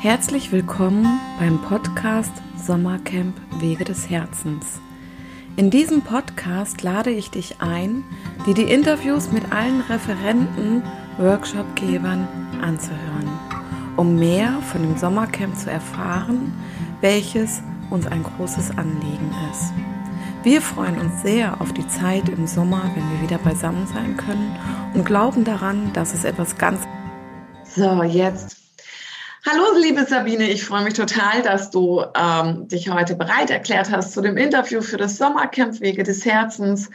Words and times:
Herzlich 0.00 0.52
willkommen 0.52 1.18
beim 1.40 1.60
Podcast 1.60 2.30
Sommercamp 2.56 3.34
Wege 3.58 3.82
des 3.82 4.08
Herzens. 4.08 4.80
In 5.56 5.70
diesem 5.70 6.02
Podcast 6.02 6.82
lade 6.82 7.10
ich 7.10 7.32
dich 7.32 7.56
ein, 7.60 8.04
dir 8.46 8.54
die 8.54 8.70
Interviews 8.70 9.32
mit 9.32 9.50
allen 9.50 9.80
Referenten, 9.80 10.84
Workshopgebern 11.18 12.28
anzuhören, 12.62 13.28
um 13.96 14.14
mehr 14.14 14.60
von 14.70 14.82
dem 14.82 14.96
Sommercamp 14.96 15.56
zu 15.56 15.68
erfahren, 15.68 16.52
welches 17.00 17.60
uns 17.90 18.06
ein 18.06 18.22
großes 18.22 18.78
Anliegen 18.78 19.34
ist. 19.50 19.72
Wir 20.44 20.62
freuen 20.62 21.00
uns 21.00 21.22
sehr 21.22 21.60
auf 21.60 21.72
die 21.72 21.88
Zeit 21.88 22.28
im 22.28 22.46
Sommer, 22.46 22.88
wenn 22.94 23.10
wir 23.14 23.28
wieder 23.28 23.38
beisammen 23.38 23.88
sein 23.88 24.16
können 24.16 24.54
und 24.94 25.04
glauben 25.04 25.42
daran, 25.42 25.92
dass 25.92 26.14
es 26.14 26.22
etwas 26.22 26.56
ganz... 26.56 26.78
So, 27.64 28.04
jetzt 28.04 28.67
Hallo, 29.50 29.78
liebe 29.78 30.04
Sabine, 30.04 30.50
ich 30.50 30.62
freue 30.62 30.84
mich 30.84 30.92
total, 30.92 31.40
dass 31.40 31.70
du 31.70 32.04
ähm, 32.14 32.68
dich 32.68 32.90
heute 32.90 33.16
bereit 33.16 33.48
erklärt 33.48 33.90
hast 33.90 34.12
zu 34.12 34.20
dem 34.20 34.36
Interview 34.36 34.82
für 34.82 34.98
das 34.98 35.16
Sommercamp 35.16 35.80
Wege 35.80 36.02
des 36.02 36.26
Herzens. 36.26 36.90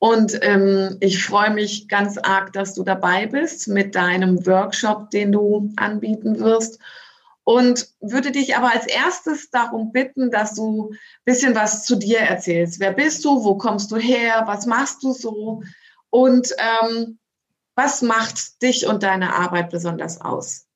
Und 0.00 0.36
ähm, 0.42 0.96
ich 0.98 1.24
freue 1.24 1.50
mich 1.50 1.86
ganz 1.86 2.18
arg, 2.18 2.52
dass 2.52 2.74
du 2.74 2.82
dabei 2.82 3.26
bist 3.26 3.68
mit 3.68 3.94
deinem 3.94 4.44
Workshop, 4.44 5.10
den 5.10 5.30
du 5.30 5.70
anbieten 5.76 6.40
wirst. 6.40 6.80
Und 7.44 7.90
würde 8.00 8.32
dich 8.32 8.56
aber 8.56 8.72
als 8.72 8.86
erstes 8.86 9.50
darum 9.50 9.92
bitten, 9.92 10.32
dass 10.32 10.56
du 10.56 10.90
ein 10.90 10.98
bisschen 11.24 11.54
was 11.54 11.84
zu 11.84 11.94
dir 11.94 12.18
erzählst. 12.18 12.80
Wer 12.80 12.92
bist 12.92 13.24
du? 13.24 13.44
Wo 13.44 13.56
kommst 13.56 13.92
du 13.92 13.96
her? 13.98 14.42
Was 14.46 14.66
machst 14.66 15.04
du 15.04 15.12
so? 15.12 15.62
Und 16.10 16.56
ähm, 16.58 17.20
was 17.76 18.02
macht 18.02 18.62
dich 18.62 18.84
und 18.88 19.04
deine 19.04 19.36
Arbeit 19.36 19.70
besonders 19.70 20.20
aus? 20.20 20.66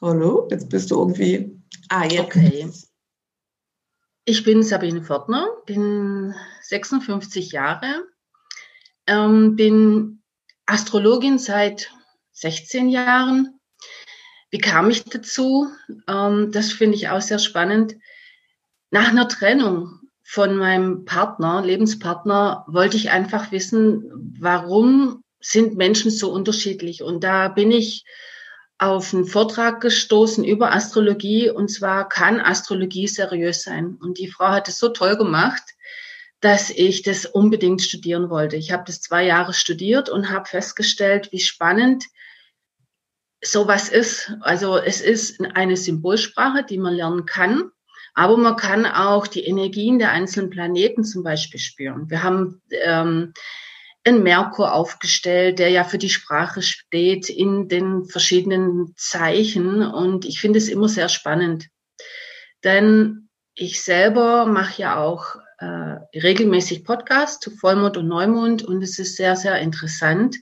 Hallo, 0.00 0.46
jetzt 0.48 0.68
bist 0.68 0.92
du 0.92 0.98
irgendwie. 1.00 1.60
Ah, 1.88 2.04
jetzt. 2.04 2.20
Okay. 2.20 2.70
Ich 4.24 4.44
bin 4.44 4.62
Sabine 4.62 5.02
Fortner, 5.02 5.48
bin 5.66 6.34
56 6.62 7.50
Jahre, 7.50 8.04
ähm, 9.08 9.56
bin 9.56 10.22
Astrologin 10.66 11.38
seit 11.38 11.90
16 12.32 12.90
Jahren. 12.90 13.58
Wie 14.50 14.58
kam 14.58 14.88
ich 14.88 15.02
dazu? 15.02 15.68
Ähm, 16.06 16.52
das 16.52 16.70
finde 16.70 16.96
ich 16.96 17.08
auch 17.08 17.20
sehr 17.20 17.40
spannend. 17.40 17.96
Nach 18.90 19.08
einer 19.08 19.26
Trennung 19.26 19.98
von 20.22 20.56
meinem 20.56 21.06
Partner, 21.06 21.64
Lebenspartner, 21.64 22.64
wollte 22.68 22.96
ich 22.96 23.10
einfach 23.10 23.50
wissen, 23.50 24.12
warum 24.38 25.24
sind 25.40 25.76
Menschen 25.76 26.12
so 26.12 26.30
unterschiedlich? 26.30 27.02
Und 27.02 27.24
da 27.24 27.48
bin 27.48 27.72
ich 27.72 28.04
auf 28.78 29.12
einen 29.12 29.26
Vortrag 29.26 29.80
gestoßen 29.80 30.44
über 30.44 30.72
Astrologie 30.72 31.50
und 31.50 31.68
zwar 31.68 32.08
kann 32.08 32.40
Astrologie 32.40 33.08
seriös 33.08 33.62
sein. 33.62 33.98
Und 34.00 34.18
die 34.18 34.28
Frau 34.28 34.48
hat 34.48 34.68
es 34.68 34.78
so 34.78 34.88
toll 34.88 35.16
gemacht, 35.16 35.62
dass 36.40 36.70
ich 36.70 37.02
das 37.02 37.26
unbedingt 37.26 37.82
studieren 37.82 38.30
wollte. 38.30 38.56
Ich 38.56 38.70
habe 38.70 38.84
das 38.86 39.00
zwei 39.00 39.24
Jahre 39.24 39.52
studiert 39.52 40.08
und 40.08 40.30
habe 40.30 40.48
festgestellt, 40.48 41.32
wie 41.32 41.40
spannend 41.40 42.04
sowas 43.42 43.88
ist. 43.88 44.32
Also 44.40 44.76
es 44.76 45.00
ist 45.00 45.40
eine 45.54 45.76
Symbolsprache, 45.76 46.64
die 46.64 46.78
man 46.78 46.94
lernen 46.94 47.26
kann, 47.26 47.70
aber 48.14 48.36
man 48.36 48.56
kann 48.56 48.86
auch 48.86 49.26
die 49.26 49.44
Energien 49.44 49.98
der 49.98 50.12
einzelnen 50.12 50.50
Planeten 50.50 51.04
zum 51.04 51.24
Beispiel 51.24 51.60
spüren. 51.60 52.10
Wir 52.10 52.22
haben 52.22 52.62
ähm, 52.70 53.32
einen 54.08 54.22
Merkur 54.22 54.72
aufgestellt, 54.72 55.58
der 55.58 55.70
ja 55.70 55.84
für 55.84 55.98
die 55.98 56.10
Sprache 56.10 56.62
steht 56.62 57.28
in 57.28 57.68
den 57.68 58.04
verschiedenen 58.06 58.94
Zeichen. 58.96 59.82
Und 59.82 60.24
ich 60.24 60.40
finde 60.40 60.58
es 60.58 60.68
immer 60.68 60.88
sehr 60.88 61.08
spannend. 61.08 61.68
Denn 62.64 63.28
ich 63.54 63.82
selber 63.82 64.46
mache 64.46 64.82
ja 64.82 64.96
auch 64.96 65.36
äh, 65.58 66.18
regelmäßig 66.18 66.84
Podcasts 66.84 67.40
zu 67.40 67.50
Vollmond 67.50 67.96
und 67.96 68.08
Neumond 68.08 68.62
und 68.62 68.82
es 68.82 68.98
ist 68.98 69.16
sehr, 69.16 69.36
sehr 69.36 69.58
interessant, 69.58 70.36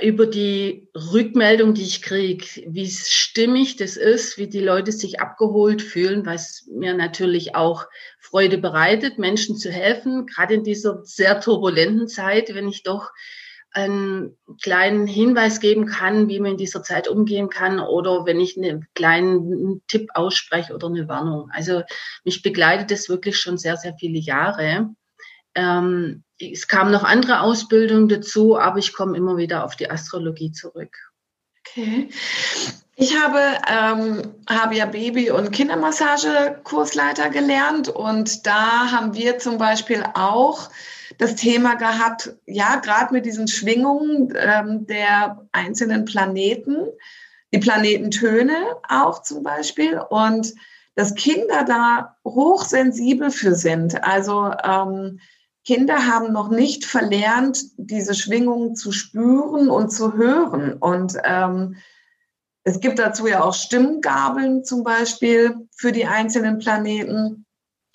über 0.00 0.26
die 0.26 0.88
Rückmeldung, 0.94 1.74
die 1.74 1.82
ich 1.82 2.02
kriege, 2.02 2.44
wie 2.66 2.88
stimmig 2.88 3.76
das 3.76 3.96
ist, 3.96 4.36
wie 4.36 4.48
die 4.48 4.60
Leute 4.60 4.92
sich 4.92 5.20
abgeholt 5.20 5.80
fühlen, 5.80 6.26
was 6.26 6.66
mir 6.70 6.94
natürlich 6.94 7.54
auch 7.54 7.86
Freude 8.26 8.58
bereitet, 8.58 9.18
Menschen 9.18 9.56
zu 9.56 9.70
helfen, 9.70 10.26
gerade 10.26 10.54
in 10.54 10.64
dieser 10.64 11.04
sehr 11.04 11.40
turbulenten 11.40 12.08
Zeit, 12.08 12.52
wenn 12.54 12.68
ich 12.68 12.82
doch 12.82 13.10
einen 13.70 14.36
kleinen 14.62 15.06
Hinweis 15.06 15.60
geben 15.60 15.86
kann, 15.86 16.28
wie 16.28 16.40
man 16.40 16.52
in 16.52 16.56
dieser 16.56 16.82
Zeit 16.82 17.08
umgehen 17.08 17.50
kann 17.50 17.78
oder 17.78 18.24
wenn 18.24 18.40
ich 18.40 18.56
einen 18.56 18.86
kleinen 18.94 19.82
Tipp 19.86 20.08
ausspreche 20.14 20.74
oder 20.74 20.86
eine 20.86 21.08
Warnung. 21.08 21.50
Also 21.52 21.82
mich 22.24 22.42
begleitet 22.42 22.90
es 22.90 23.08
wirklich 23.08 23.38
schon 23.38 23.58
sehr, 23.58 23.76
sehr 23.76 23.94
viele 23.94 24.18
Jahre. 24.18 24.94
Ähm, 25.54 26.24
es 26.40 26.68
kamen 26.68 26.90
noch 26.90 27.04
andere 27.04 27.40
Ausbildungen 27.40 28.08
dazu, 28.08 28.58
aber 28.58 28.78
ich 28.78 28.94
komme 28.94 29.16
immer 29.16 29.36
wieder 29.36 29.64
auf 29.64 29.76
die 29.76 29.90
Astrologie 29.90 30.52
zurück. 30.52 30.96
Okay. 31.60 32.08
Ich 32.98 33.14
habe, 33.14 33.38
ähm, 33.70 34.22
habe 34.48 34.74
ja 34.74 34.86
Baby- 34.86 35.30
und 35.30 35.52
Kindermassage-Kursleiter 35.52 37.28
gelernt 37.28 37.90
und 37.90 38.46
da 38.46 38.90
haben 38.90 39.12
wir 39.12 39.38
zum 39.38 39.58
Beispiel 39.58 40.02
auch 40.14 40.70
das 41.18 41.34
Thema 41.34 41.74
gehabt, 41.74 42.34
ja, 42.46 42.76
gerade 42.76 43.12
mit 43.12 43.26
diesen 43.26 43.48
Schwingungen 43.48 44.32
ähm, 44.34 44.86
der 44.86 45.46
einzelnen 45.52 46.06
Planeten, 46.06 46.86
die 47.52 47.58
Planetentöne 47.58 48.54
auch 48.88 49.20
zum 49.20 49.42
Beispiel 49.42 50.00
und 50.08 50.54
dass 50.94 51.14
Kinder 51.14 51.64
da 51.64 52.16
hochsensibel 52.24 53.30
für 53.30 53.54
sind. 53.54 54.02
Also 54.04 54.50
ähm, 54.64 55.20
Kinder 55.66 56.06
haben 56.06 56.32
noch 56.32 56.48
nicht 56.48 56.86
verlernt, 56.86 57.62
diese 57.76 58.14
Schwingungen 58.14 58.74
zu 58.74 58.90
spüren 58.90 59.68
und 59.68 59.90
zu 59.90 60.14
hören. 60.14 60.72
Und 60.74 61.18
ähm, 61.24 61.76
es 62.66 62.80
gibt 62.80 62.98
dazu 62.98 63.28
ja 63.28 63.44
auch 63.44 63.54
Stimmgabeln 63.54 64.64
zum 64.64 64.82
Beispiel 64.82 65.54
für 65.76 65.92
die 65.92 66.04
einzelnen 66.04 66.58
Planeten. 66.58 67.46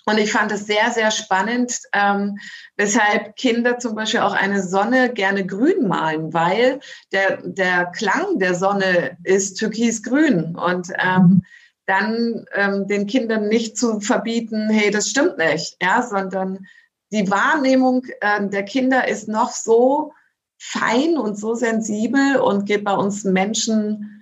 Und 0.06 0.18
ich 0.18 0.32
fand 0.32 0.50
es 0.50 0.66
sehr, 0.66 0.90
sehr 0.90 1.10
spannend, 1.10 1.78
ähm, 1.92 2.38
weshalb 2.76 3.36
Kinder 3.36 3.78
zum 3.78 3.94
Beispiel 3.94 4.20
auch 4.20 4.32
eine 4.32 4.62
Sonne 4.62 5.12
gerne 5.12 5.44
grün 5.44 5.86
malen, 5.86 6.32
weil 6.32 6.80
der, 7.12 7.42
der 7.44 7.92
Klang 7.94 8.38
der 8.38 8.54
Sonne 8.54 9.18
ist 9.24 9.58
türkisgrün. 9.58 10.56
Und 10.56 10.88
ähm, 10.98 11.42
dann 11.84 12.46
ähm, 12.54 12.88
den 12.88 13.06
Kindern 13.06 13.48
nicht 13.48 13.76
zu 13.76 14.00
verbieten, 14.00 14.70
hey, 14.70 14.90
das 14.90 15.08
stimmt 15.08 15.36
nicht, 15.36 15.76
ja, 15.82 16.02
sondern 16.02 16.66
die 17.12 17.30
Wahrnehmung 17.30 18.06
äh, 18.22 18.48
der 18.48 18.64
Kinder 18.64 19.06
ist 19.06 19.28
noch 19.28 19.50
so 19.50 20.14
fein 20.58 21.18
und 21.18 21.38
so 21.38 21.54
sensibel 21.54 22.36
und 22.36 22.64
geht 22.64 22.84
bei 22.84 22.94
uns 22.94 23.24
Menschen 23.24 24.21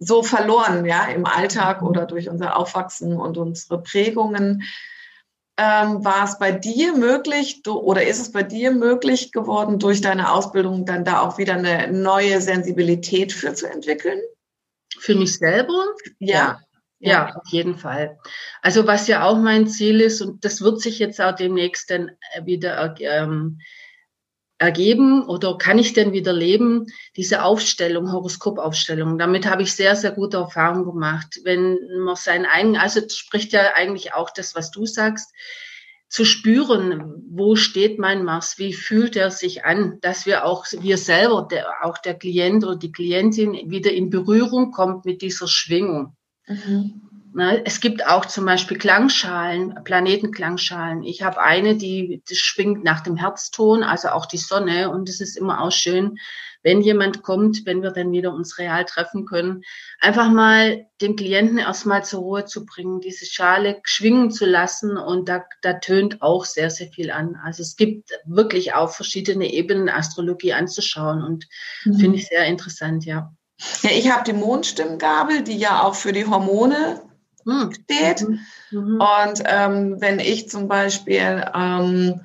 so 0.00 0.22
verloren, 0.22 0.84
ja, 0.86 1.04
im 1.04 1.26
Alltag 1.26 1.82
oder 1.82 2.06
durch 2.06 2.28
unser 2.28 2.56
Aufwachsen 2.56 3.16
und 3.16 3.36
unsere 3.36 3.82
Prägungen. 3.82 4.62
Ähm, 5.58 6.02
war 6.02 6.24
es 6.24 6.38
bei 6.38 6.52
dir 6.52 6.96
möglich 6.96 7.62
du, 7.62 7.78
oder 7.78 8.06
ist 8.06 8.18
es 8.18 8.32
bei 8.32 8.42
dir 8.42 8.70
möglich 8.70 9.30
geworden, 9.30 9.78
durch 9.78 10.00
deine 10.00 10.32
Ausbildung 10.32 10.86
dann 10.86 11.04
da 11.04 11.20
auch 11.20 11.36
wieder 11.36 11.52
eine 11.54 11.92
neue 11.92 12.40
Sensibilität 12.40 13.34
für 13.34 13.52
zu 13.52 13.68
entwickeln? 13.70 14.20
Für 14.98 15.14
mich 15.14 15.36
selber? 15.36 15.84
Ja. 16.18 16.34
ja. 16.36 16.60
Ja, 17.02 17.34
auf 17.34 17.48
jeden 17.48 17.76
Fall. 17.76 18.18
Also 18.62 18.86
was 18.86 19.06
ja 19.06 19.24
auch 19.24 19.38
mein 19.38 19.68
Ziel 19.68 20.00
ist, 20.00 20.22
und 20.22 20.44
das 20.44 20.62
wird 20.62 20.80
sich 20.80 20.98
jetzt 20.98 21.20
auch 21.20 21.34
demnächst 21.34 21.90
dann 21.90 22.10
wieder 22.44 22.94
ähm, 23.00 23.58
ergeben 24.60 25.22
oder 25.22 25.56
kann 25.56 25.78
ich 25.78 25.94
denn 25.94 26.12
wieder 26.12 26.34
leben, 26.34 26.86
diese 27.16 27.42
Aufstellung, 27.42 28.12
Horoskopaufstellung. 28.12 29.18
Damit 29.18 29.46
habe 29.46 29.62
ich 29.62 29.74
sehr, 29.74 29.96
sehr 29.96 30.12
gute 30.12 30.36
Erfahrungen 30.36 30.84
gemacht. 30.84 31.40
Wenn 31.44 31.78
man 31.98 32.14
seinen 32.14 32.44
eigenen, 32.44 32.76
also 32.76 33.00
spricht 33.08 33.54
ja 33.54 33.72
eigentlich 33.74 34.12
auch 34.12 34.30
das, 34.30 34.54
was 34.54 34.70
du 34.70 34.84
sagst, 34.84 35.32
zu 36.10 36.26
spüren, 36.26 37.24
wo 37.30 37.56
steht 37.56 37.98
mein 37.98 38.22
Mars, 38.22 38.58
wie 38.58 38.74
fühlt 38.74 39.16
er 39.16 39.30
sich 39.30 39.64
an, 39.64 39.98
dass 40.02 40.26
wir 40.26 40.44
auch, 40.44 40.66
wir 40.78 40.98
selber, 40.98 41.48
der, 41.50 41.66
auch 41.82 41.96
der 41.96 42.14
Klient 42.14 42.62
oder 42.62 42.76
die 42.76 42.92
Klientin 42.92 43.70
wieder 43.70 43.92
in 43.92 44.10
Berührung 44.10 44.72
kommt 44.72 45.06
mit 45.06 45.22
dieser 45.22 45.48
Schwingung. 45.48 46.16
Mhm. 46.46 47.09
Ne? 47.32 47.62
Es 47.64 47.80
gibt 47.80 48.06
auch 48.06 48.26
zum 48.26 48.44
Beispiel 48.44 48.78
Klangschalen, 48.78 49.74
Planetenklangschalen. 49.84 51.02
Ich 51.02 51.22
habe 51.22 51.40
eine, 51.40 51.76
die, 51.76 52.22
die 52.28 52.36
schwingt 52.36 52.84
nach 52.84 53.00
dem 53.00 53.16
Herzton, 53.16 53.82
also 53.82 54.08
auch 54.08 54.26
die 54.26 54.38
Sonne. 54.38 54.90
Und 54.90 55.08
es 55.08 55.20
ist 55.20 55.36
immer 55.36 55.60
auch 55.60 55.72
schön, 55.72 56.18
wenn 56.62 56.80
jemand 56.80 57.22
kommt, 57.22 57.64
wenn 57.64 57.82
wir 57.82 57.90
dann 57.90 58.12
wieder 58.12 58.32
uns 58.32 58.58
real 58.58 58.84
treffen 58.84 59.24
können, 59.24 59.62
einfach 60.00 60.30
mal 60.30 60.86
den 61.00 61.16
Klienten 61.16 61.58
erstmal 61.58 62.04
zur 62.04 62.20
Ruhe 62.20 62.44
zu 62.44 62.66
bringen, 62.66 63.00
diese 63.00 63.24
Schale 63.26 63.80
schwingen 63.84 64.30
zu 64.30 64.44
lassen 64.44 64.98
und 64.98 65.28
da, 65.28 65.44
da 65.62 65.74
tönt 65.74 66.20
auch 66.20 66.44
sehr, 66.44 66.70
sehr 66.70 66.88
viel 66.88 67.10
an. 67.10 67.36
Also 67.42 67.62
es 67.62 67.76
gibt 67.76 68.10
wirklich 68.26 68.74
auch 68.74 68.90
verschiedene 68.90 69.52
Ebenen 69.52 69.88
Astrologie 69.88 70.52
anzuschauen 70.52 71.22
und 71.22 71.46
mhm. 71.84 71.98
finde 71.98 72.18
ich 72.18 72.26
sehr 72.26 72.44
interessant, 72.44 73.04
ja. 73.04 73.32
Ja, 73.82 73.90
ich 73.90 74.10
habe 74.10 74.24
die 74.24 74.32
Mondstimmgabel, 74.32 75.42
die 75.42 75.58
ja 75.58 75.82
auch 75.82 75.94
für 75.94 76.12
die 76.12 76.26
Hormone. 76.26 77.00
Steht. 77.72 78.28
Mhm. 78.28 78.38
Mhm. 78.70 79.00
Und 79.00 79.42
ähm, 79.46 80.00
wenn 80.00 80.20
ich 80.20 80.48
zum 80.48 80.68
Beispiel 80.68 81.44
ähm, 81.54 82.20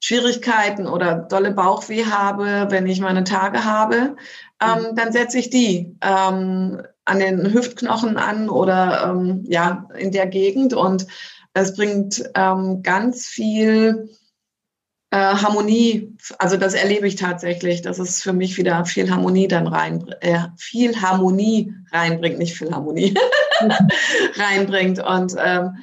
Schwierigkeiten 0.00 0.86
oder 0.86 1.14
dolle 1.16 1.50
Bauchweh 1.50 2.04
habe, 2.04 2.66
wenn 2.70 2.86
ich 2.86 3.00
meine 3.00 3.24
Tage 3.24 3.64
habe, 3.64 4.16
ähm, 4.60 4.90
mhm. 4.90 4.96
dann 4.96 5.12
setze 5.12 5.38
ich 5.38 5.50
die 5.50 5.96
ähm, 6.00 6.82
an 7.04 7.18
den 7.18 7.52
Hüftknochen 7.52 8.16
an 8.16 8.48
oder 8.48 9.10
ähm, 9.10 9.44
ja 9.48 9.88
in 9.96 10.12
der 10.12 10.26
Gegend 10.26 10.74
und 10.74 11.06
es 11.54 11.74
bringt 11.74 12.30
ähm, 12.34 12.82
ganz 12.82 13.26
viel 13.26 14.10
äh, 15.10 15.16
Harmonie, 15.16 16.16
also 16.38 16.56
das 16.56 16.74
erlebe 16.74 17.06
ich 17.06 17.16
tatsächlich, 17.16 17.80
dass 17.80 17.98
es 17.98 18.22
für 18.22 18.34
mich 18.34 18.58
wieder 18.58 18.84
viel 18.84 19.10
Harmonie 19.10 19.48
dann 19.48 19.66
rein, 19.66 20.06
äh, 20.20 20.48
viel 20.56 21.00
Harmonie 21.00 21.74
reinbringt, 21.90 22.38
nicht 22.38 22.56
viel 22.56 22.70
Harmonie 22.70 23.14
reinbringt. 24.36 24.98
Und 24.98 25.34
ähm, 25.38 25.78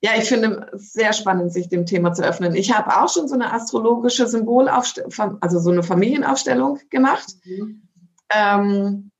ja, 0.00 0.12
ich 0.16 0.24
finde 0.24 0.70
es 0.74 0.92
sehr 0.92 1.12
spannend, 1.12 1.52
sich 1.52 1.68
dem 1.68 1.86
Thema 1.86 2.12
zu 2.12 2.22
öffnen. 2.22 2.54
Ich 2.54 2.72
habe 2.72 2.96
auch 3.00 3.12
schon 3.12 3.28
so 3.28 3.34
eine 3.34 3.52
astrologische 3.52 4.26
Symbolaufstellung, 4.26 5.38
also 5.40 5.58
so 5.58 5.70
eine 5.70 5.82
Familienaufstellung 5.82 6.78
gemacht 6.90 7.34
mhm. 7.44 7.88
ähm, 8.30 9.10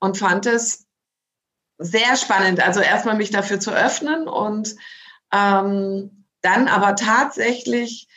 und 0.00 0.16
fand 0.16 0.46
es 0.46 0.86
sehr 1.78 2.16
spannend. 2.16 2.60
Also 2.60 2.80
erstmal 2.80 3.16
mich 3.16 3.30
dafür 3.30 3.60
zu 3.60 3.70
öffnen 3.70 4.26
und 4.26 4.74
ähm, 5.32 6.24
dann 6.40 6.68
aber 6.68 6.96
tatsächlich 6.96 8.08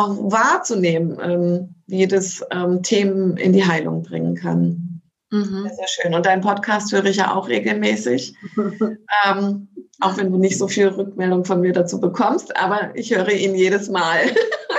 auch 0.00 0.30
wahrzunehmen, 0.30 1.18
ähm, 1.22 1.74
wie 1.86 2.06
das 2.06 2.44
ähm, 2.50 2.82
Themen 2.82 3.36
in 3.36 3.52
die 3.52 3.66
Heilung 3.66 4.02
bringen 4.02 4.34
kann. 4.34 5.02
Mhm. 5.30 5.62
Sehr, 5.62 5.74
sehr 5.74 5.88
schön. 5.88 6.14
Und 6.14 6.26
deinen 6.26 6.42
Podcast 6.42 6.92
höre 6.92 7.04
ich 7.06 7.16
ja 7.16 7.34
auch 7.34 7.48
regelmäßig. 7.48 8.34
ähm, 9.26 9.68
auch 10.00 10.16
wenn 10.16 10.32
du 10.32 10.38
nicht 10.38 10.58
so 10.58 10.66
viel 10.66 10.88
Rückmeldung 10.88 11.44
von 11.44 11.60
mir 11.60 11.72
dazu 11.72 12.00
bekommst, 12.00 12.56
aber 12.56 12.90
ich 12.94 13.14
höre 13.14 13.30
ihn 13.30 13.54
jedes 13.54 13.88
Mal. 13.88 14.18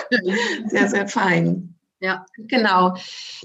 sehr, 0.67 0.89
sehr 0.89 1.07
fein. 1.07 1.75
Ja, 1.99 2.25
genau. 2.35 2.95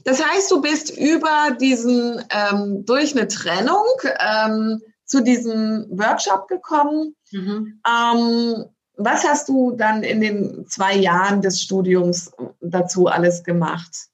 Das 0.05 0.25
heißt, 0.25 0.51
du 0.51 0.63
bist 0.63 0.97
über 0.97 1.55
diesen, 1.61 2.25
ähm, 2.31 2.85
durch 2.87 3.15
eine 3.15 3.29
Trennung 3.29 3.85
ähm, 4.19 4.81
zu 5.05 5.23
diesem 5.23 5.87
Workshop 5.91 6.49
gekommen. 6.49 7.15
Mhm. 7.33 7.81
Ähm, 7.87 8.65
was 8.97 9.25
hast 9.25 9.49
du 9.49 9.73
dann 9.73 10.03
in 10.03 10.21
den 10.21 10.67
zwei 10.67 10.95
Jahren 10.95 11.43
des 11.43 11.61
Studiums 11.61 12.33
dazu 12.61 13.07
alles 13.07 13.45
gemacht? 13.45 14.09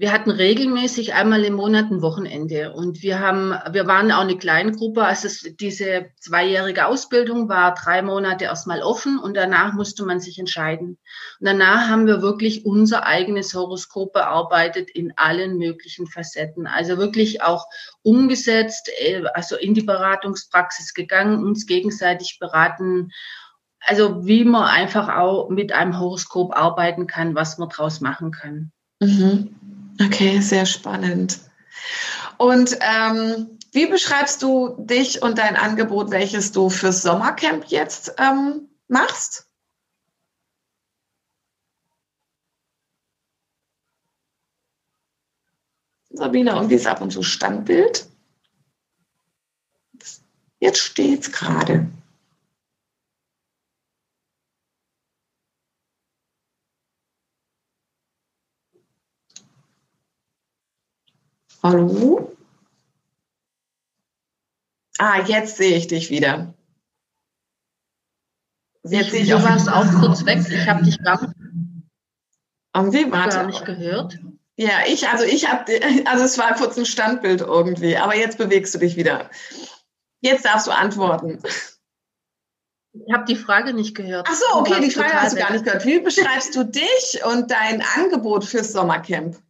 Wir 0.00 0.12
hatten 0.12 0.30
regelmäßig 0.30 1.12
einmal 1.12 1.44
im 1.44 1.52
Monat 1.52 1.90
ein 1.90 2.00
Wochenende 2.00 2.72
und 2.72 3.02
wir 3.02 3.18
haben, 3.18 3.52
wir 3.70 3.86
waren 3.86 4.10
auch 4.12 4.22
eine 4.22 4.38
kleine 4.38 4.72
Gruppe. 4.72 5.04
Also 5.04 5.26
es, 5.26 5.46
diese 5.60 6.06
zweijährige 6.18 6.86
Ausbildung 6.86 7.50
war 7.50 7.74
drei 7.74 8.00
Monate 8.00 8.44
erstmal 8.46 8.80
offen 8.80 9.18
und 9.18 9.36
danach 9.36 9.74
musste 9.74 10.06
man 10.06 10.18
sich 10.18 10.38
entscheiden. 10.38 10.96
Und 11.38 11.46
danach 11.46 11.90
haben 11.90 12.06
wir 12.06 12.22
wirklich 12.22 12.64
unser 12.64 13.04
eigenes 13.04 13.52
Horoskop 13.52 14.14
bearbeitet 14.14 14.88
in 14.88 15.12
allen 15.16 15.58
möglichen 15.58 16.06
Facetten. 16.06 16.66
Also 16.66 16.96
wirklich 16.96 17.42
auch 17.42 17.66
umgesetzt, 18.00 18.90
äh, 19.00 19.24
also 19.34 19.56
in 19.56 19.74
die 19.74 19.82
Beratungspraxis 19.82 20.94
gegangen, 20.94 21.44
uns 21.44 21.66
gegenseitig 21.66 22.38
beraten 22.40 23.10
also 23.80 24.26
wie 24.26 24.44
man 24.44 24.64
einfach 24.64 25.08
auch 25.08 25.48
mit 25.48 25.72
einem 25.72 25.98
Horoskop 25.98 26.56
arbeiten 26.56 27.06
kann, 27.06 27.34
was 27.34 27.58
man 27.58 27.68
draus 27.68 28.00
machen 28.00 28.30
kann. 28.30 28.72
Mhm. 29.00 29.54
Okay, 30.00 30.40
sehr 30.40 30.66
spannend. 30.66 31.40
Und 32.38 32.78
ähm, 32.80 33.58
wie 33.72 33.86
beschreibst 33.86 34.42
du 34.42 34.76
dich 34.78 35.22
und 35.22 35.38
dein 35.38 35.56
Angebot, 35.56 36.10
welches 36.10 36.52
du 36.52 36.70
fürs 36.70 37.02
Sommercamp 37.02 37.66
jetzt 37.66 38.14
ähm, 38.18 38.68
machst? 38.88 39.46
Sabina, 46.12 46.58
und 46.58 46.70
wie 46.70 46.74
ist 46.74 46.86
ab 46.86 47.00
und 47.00 47.12
zu 47.12 47.22
Standbild? 47.22 48.08
Jetzt 50.58 50.78
steht 50.78 51.22
es 51.22 51.32
gerade. 51.32 51.88
Hallo? 61.62 62.36
Ah, 64.98 65.22
jetzt 65.26 65.56
sehe 65.56 65.76
ich 65.76 65.88
dich 65.88 66.10
wieder. 66.10 66.54
Jetzt 68.82 69.10
sehe 69.10 69.22
ich 69.22 69.34
auch 69.34 69.42
warst 69.42 69.68
auch 69.68 69.86
kurz 70.00 70.24
weg. 70.24 70.40
Ich 70.48 70.68
habe 70.68 70.84
dich 70.84 70.98
gar, 71.02 71.34
irgendwie, 72.74 73.12
warte. 73.12 73.36
gar 73.36 73.46
nicht 73.46 73.64
gehört. 73.66 74.18
Ja, 74.56 74.80
ich, 74.86 75.08
also 75.08 75.24
ich 75.24 75.50
habe, 75.50 75.80
also 76.06 76.24
es 76.24 76.38
war 76.38 76.54
kurz 76.54 76.78
ein 76.78 76.86
Standbild 76.86 77.42
irgendwie, 77.42 77.96
aber 77.96 78.16
jetzt 78.16 78.38
bewegst 78.38 78.74
du 78.74 78.78
dich 78.78 78.96
wieder. 78.96 79.30
Jetzt 80.22 80.46
darfst 80.46 80.66
du 80.66 80.70
antworten. 80.70 81.42
Ich 82.92 83.14
habe 83.14 83.24
die 83.24 83.36
Frage 83.36 83.74
nicht 83.74 83.94
gehört. 83.94 84.26
Ach 84.28 84.34
so, 84.34 84.58
okay, 84.58 84.80
die 84.80 84.90
Frage 84.90 85.12
hast 85.12 85.34
du 85.34 85.40
gar 85.40 85.52
nicht 85.52 85.64
gehört. 85.64 85.84
Wie 85.84 86.00
beschreibst 86.00 86.56
du 86.56 86.64
dich 86.64 87.20
und 87.24 87.50
dein 87.50 87.82
Angebot 87.96 88.44
fürs 88.44 88.72
Sommercamp? 88.72 89.40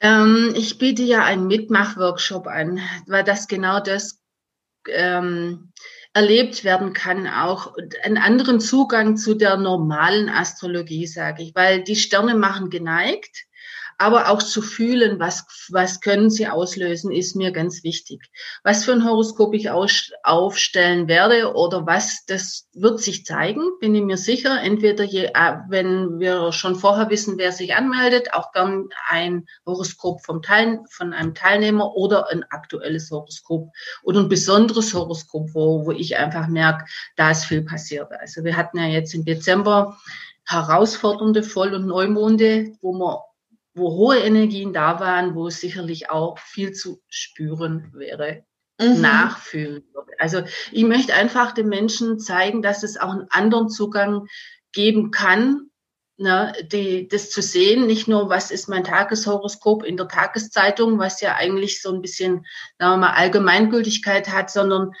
Ähm, 0.00 0.52
ich 0.56 0.78
biete 0.78 1.02
ja 1.02 1.24
einen 1.24 1.46
Mitmachworkshop 1.46 2.46
an, 2.46 2.80
weil 3.06 3.24
das 3.24 3.48
genau 3.48 3.80
das 3.80 4.20
ähm, 4.88 5.72
erlebt 6.12 6.64
werden 6.64 6.92
kann, 6.92 7.26
auch 7.28 7.74
einen 8.02 8.18
anderen 8.18 8.60
Zugang 8.60 9.16
zu 9.16 9.34
der 9.34 9.56
normalen 9.56 10.28
Astrologie, 10.28 11.06
sage 11.06 11.42
ich, 11.42 11.54
weil 11.54 11.84
die 11.84 11.96
Sterne 11.96 12.34
machen 12.34 12.70
geneigt 12.70 13.44
aber 14.00 14.30
auch 14.30 14.42
zu 14.42 14.62
fühlen, 14.62 15.20
was, 15.20 15.44
was 15.68 16.00
können 16.00 16.30
sie 16.30 16.48
auslösen, 16.48 17.12
ist 17.12 17.36
mir 17.36 17.52
ganz 17.52 17.84
wichtig. 17.84 18.30
Was 18.64 18.86
für 18.86 18.92
ein 18.92 19.04
Horoskop 19.04 19.52
ich 19.52 19.68
aus, 19.68 20.10
aufstellen 20.22 21.06
werde 21.06 21.52
oder 21.52 21.84
was, 21.84 22.24
das 22.24 22.66
wird 22.72 23.00
sich 23.00 23.26
zeigen, 23.26 23.60
bin 23.78 23.94
ich 23.94 24.02
mir 24.02 24.16
sicher. 24.16 24.58
Entweder, 24.62 25.04
je, 25.04 25.26
äh, 25.26 25.56
wenn 25.68 26.18
wir 26.18 26.50
schon 26.52 26.76
vorher 26.76 27.10
wissen, 27.10 27.36
wer 27.36 27.52
sich 27.52 27.74
anmeldet, 27.74 28.32
auch 28.32 28.52
gern 28.52 28.88
ein 29.10 29.44
Horoskop 29.66 30.24
vom 30.24 30.40
Teil, 30.40 30.80
von 30.88 31.12
einem 31.12 31.34
Teilnehmer 31.34 31.94
oder 31.94 32.30
ein 32.30 32.42
aktuelles 32.44 33.10
Horoskop 33.10 33.68
oder 34.02 34.20
ein 34.20 34.30
besonderes 34.30 34.94
Horoskop, 34.94 35.50
wo, 35.52 35.84
wo 35.84 35.92
ich 35.92 36.16
einfach 36.16 36.48
merke, 36.48 36.86
da 37.16 37.32
ist 37.32 37.44
viel 37.44 37.66
passiert. 37.66 38.08
Also 38.18 38.44
wir 38.44 38.56
hatten 38.56 38.78
ja 38.78 38.86
jetzt 38.86 39.12
im 39.12 39.26
Dezember 39.26 39.98
herausfordernde 40.46 41.42
Voll- 41.42 41.74
und 41.74 41.86
Neumonde, 41.86 42.72
wo 42.80 42.94
wir 42.94 43.29
wo 43.80 43.90
hohe 43.90 44.18
Energien 44.18 44.72
da 44.72 45.00
waren, 45.00 45.34
wo 45.34 45.48
es 45.48 45.60
sicherlich 45.60 46.10
auch 46.10 46.38
viel 46.38 46.72
zu 46.72 47.02
spüren 47.08 47.90
wäre, 47.94 48.44
mhm. 48.80 49.00
nachfühlen 49.00 49.82
würde. 49.92 50.12
Also 50.18 50.42
ich 50.70 50.84
möchte 50.84 51.14
einfach 51.14 51.52
den 51.52 51.68
Menschen 51.68 52.20
zeigen, 52.20 52.62
dass 52.62 52.82
es 52.82 52.96
auch 52.96 53.10
einen 53.10 53.26
anderen 53.30 53.68
Zugang 53.68 54.26
geben 54.72 55.10
kann, 55.10 55.70
ne, 56.18 56.52
die, 56.70 57.08
das 57.08 57.30
zu 57.30 57.42
sehen, 57.42 57.86
nicht 57.86 58.06
nur, 58.06 58.28
was 58.28 58.50
ist 58.50 58.68
mein 58.68 58.84
Tageshoroskop 58.84 59.82
in 59.82 59.96
der 59.96 60.06
Tageszeitung, 60.06 60.98
was 60.98 61.20
ja 61.20 61.34
eigentlich 61.34 61.82
so 61.82 61.92
ein 61.92 62.02
bisschen 62.02 62.46
sagen 62.78 62.92
wir 62.92 62.96
mal, 62.98 63.14
Allgemeingültigkeit 63.14 64.28
hat, 64.28 64.50
sondern 64.50 64.92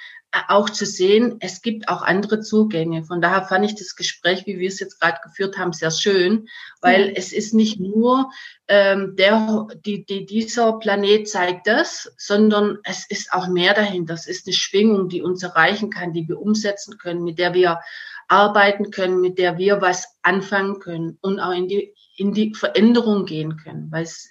auch 0.48 0.70
zu 0.70 0.86
sehen, 0.86 1.36
es 1.40 1.60
gibt 1.60 1.88
auch 1.88 2.02
andere 2.02 2.40
Zugänge. 2.40 3.04
Von 3.04 3.20
daher 3.20 3.42
fand 3.42 3.64
ich 3.64 3.74
das 3.74 3.96
Gespräch, 3.96 4.46
wie 4.46 4.58
wir 4.58 4.68
es 4.68 4.78
jetzt 4.78 5.00
gerade 5.00 5.18
geführt 5.24 5.58
haben, 5.58 5.72
sehr 5.72 5.90
schön, 5.90 6.48
weil 6.80 7.08
mhm. 7.08 7.14
es 7.16 7.32
ist 7.32 7.52
nicht 7.52 7.80
nur 7.80 8.30
ähm, 8.68 9.16
der, 9.16 9.66
die, 9.84 10.04
die, 10.04 10.26
dieser 10.26 10.74
Planet 10.78 11.28
zeigt 11.28 11.66
das, 11.66 12.12
sondern 12.16 12.78
es 12.84 13.06
ist 13.08 13.32
auch 13.32 13.48
mehr 13.48 13.74
dahinter. 13.74 14.14
Es 14.14 14.26
ist 14.26 14.46
eine 14.46 14.54
Schwingung, 14.54 15.08
die 15.08 15.22
uns 15.22 15.42
erreichen 15.42 15.90
kann, 15.90 16.12
die 16.12 16.28
wir 16.28 16.38
umsetzen 16.38 16.98
können, 16.98 17.24
mit 17.24 17.38
der 17.38 17.54
wir 17.54 17.80
arbeiten 18.28 18.92
können, 18.92 19.20
mit 19.20 19.38
der 19.38 19.58
wir 19.58 19.80
was 19.80 20.06
anfangen 20.22 20.78
können 20.78 21.18
und 21.20 21.40
auch 21.40 21.52
in 21.52 21.66
die 21.66 21.94
in 22.16 22.34
die 22.34 22.54
Veränderung 22.54 23.24
gehen 23.24 23.56
können, 23.56 23.90
weil 23.90 24.02
es, 24.02 24.30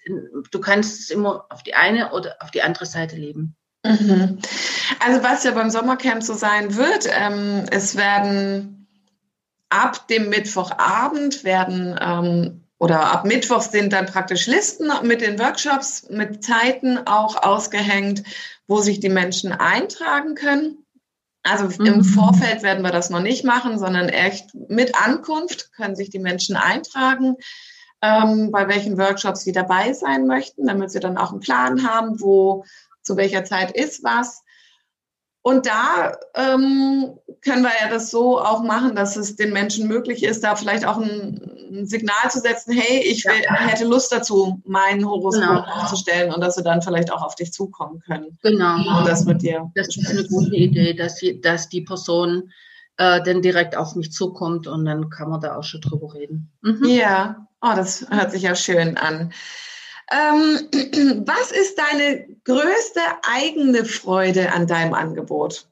du 0.52 0.60
kannst 0.60 1.00
es 1.00 1.10
immer 1.10 1.48
auf 1.50 1.64
die 1.64 1.74
eine 1.74 2.12
oder 2.12 2.36
auf 2.40 2.52
die 2.52 2.62
andere 2.62 2.86
Seite 2.86 3.16
leben. 3.16 3.56
Mhm. 3.84 4.40
Also 5.00 5.24
was 5.24 5.44
ja 5.44 5.52
beim 5.52 5.70
Sommercamp 5.70 6.24
so 6.24 6.34
sein 6.34 6.76
wird, 6.76 7.08
ähm, 7.10 7.66
es 7.72 7.96
werden 7.96 8.88
ab 9.70 10.08
dem 10.08 10.30
Mittwochabend 10.30 11.44
werden 11.44 11.98
ähm, 12.02 12.64
oder 12.80 13.12
ab 13.12 13.26
Mittwoch 13.26 13.62
sind 13.62 13.94
dann 13.94 14.06
praktisch 14.06 14.48
Listen 14.48 14.90
mit 15.04 15.22
den 15.22 15.38
Workshops, 15.40 16.10
mit 16.10 16.44
Zeiten 16.44 16.98
auch 17.06 17.44
ausgehängt, 17.44 18.24
wo 18.68 18.80
sich 18.80 19.00
die 19.00 19.10
Menschen 19.10 19.52
eintragen 19.52 20.36
können. 20.36 20.86
Also 21.44 21.66
mhm. 21.66 21.86
im 21.86 22.04
Vorfeld 22.04 22.64
werden 22.64 22.84
wir 22.84 22.92
das 22.92 23.10
noch 23.10 23.22
nicht 23.22 23.44
machen, 23.44 23.80
sondern 23.80 24.10
echt 24.10 24.54
mit 24.70 24.96
Ankunft 24.96 25.72
können 25.74 25.96
sich 25.96 26.10
die 26.10 26.20
Menschen 26.20 26.56
eintragen, 26.56 27.36
ähm, 28.02 28.52
bei 28.52 28.68
welchen 28.68 28.98
Workshops 28.98 29.42
sie 29.42 29.52
dabei 29.52 29.94
sein 29.94 30.26
möchten, 30.26 30.68
damit 30.68 30.92
sie 30.92 31.00
dann 31.00 31.18
auch 31.18 31.32
einen 31.32 31.42
Plan 31.42 31.88
haben, 31.88 32.22
wo 32.22 32.66
zu 33.10 33.18
welcher 33.18 33.44
Zeit 33.44 33.72
ist 33.72 34.04
was. 34.04 34.44
Und 35.42 35.66
da 35.66 36.16
ähm, 36.36 37.18
können 37.42 37.64
wir 37.64 37.72
ja 37.82 37.90
das 37.90 38.12
so 38.12 38.40
auch 38.40 38.62
machen, 38.62 38.96
dass 38.96 39.16
es 39.16 39.36
den 39.36 39.52
Menschen 39.52 39.88
möglich 39.88 40.24
ist, 40.24 40.44
da 40.44 40.56
vielleicht 40.56 40.86
auch 40.86 40.98
ein, 40.98 41.42
ein 41.72 41.88
Signal 41.88 42.30
zu 42.30 42.40
setzen, 42.40 42.74
hey, 42.74 43.02
ich 43.04 43.26
will, 43.26 43.42
ja. 43.44 43.56
hätte 43.56 43.86
Lust 43.86 44.12
dazu, 44.12 44.62
meinen 44.64 45.08
Horoskop 45.08 45.44
genau. 45.44 45.62
aufzustellen 45.62 46.32
und 46.32 46.42
dass 46.42 46.56
sie 46.56 46.62
dann 46.62 46.84
vielleicht 46.84 47.12
auch 47.12 47.24
auf 47.24 47.34
dich 47.34 47.52
zukommen 47.52 48.00
können. 48.02 48.38
Genau. 48.44 48.76
Und 48.76 49.08
das 49.08 49.26
mit 49.26 49.42
dir. 49.42 49.72
Das 49.74 49.88
ist 49.88 50.08
eine 50.08 50.26
gute 50.26 50.56
Idee, 50.56 50.94
dass, 50.94 51.18
sie, 51.18 51.42
dass 51.42 51.68
die 51.68 51.82
Person 51.82 52.52
äh, 52.98 53.24
dann 53.24 53.42
direkt 53.42 53.76
auf 53.76 53.96
mich 53.96 54.12
zukommt 54.12 54.68
und 54.68 54.86
dann 54.86 55.10
kann 55.10 55.30
man 55.30 55.42
da 55.42 55.56
auch 55.56 55.64
schon 55.64 55.82
drüber 55.82 56.14
reden. 56.14 56.52
Mhm. 56.62 56.86
Ja, 56.86 57.48
oh, 57.62 57.74
das 57.76 58.06
hört 58.12 58.32
sich 58.34 58.44
ja 58.44 58.54
schön 58.54 58.98
an. 58.98 59.34
Ähm, 60.12 60.70
was 61.28 61.52
ist 61.52 61.78
deine 61.78 62.28
größte 62.44 63.02
eigene 63.24 63.86
Freude 63.86 64.52
an 64.52 64.68
deinem 64.68 64.94
Angebot? 64.94 65.68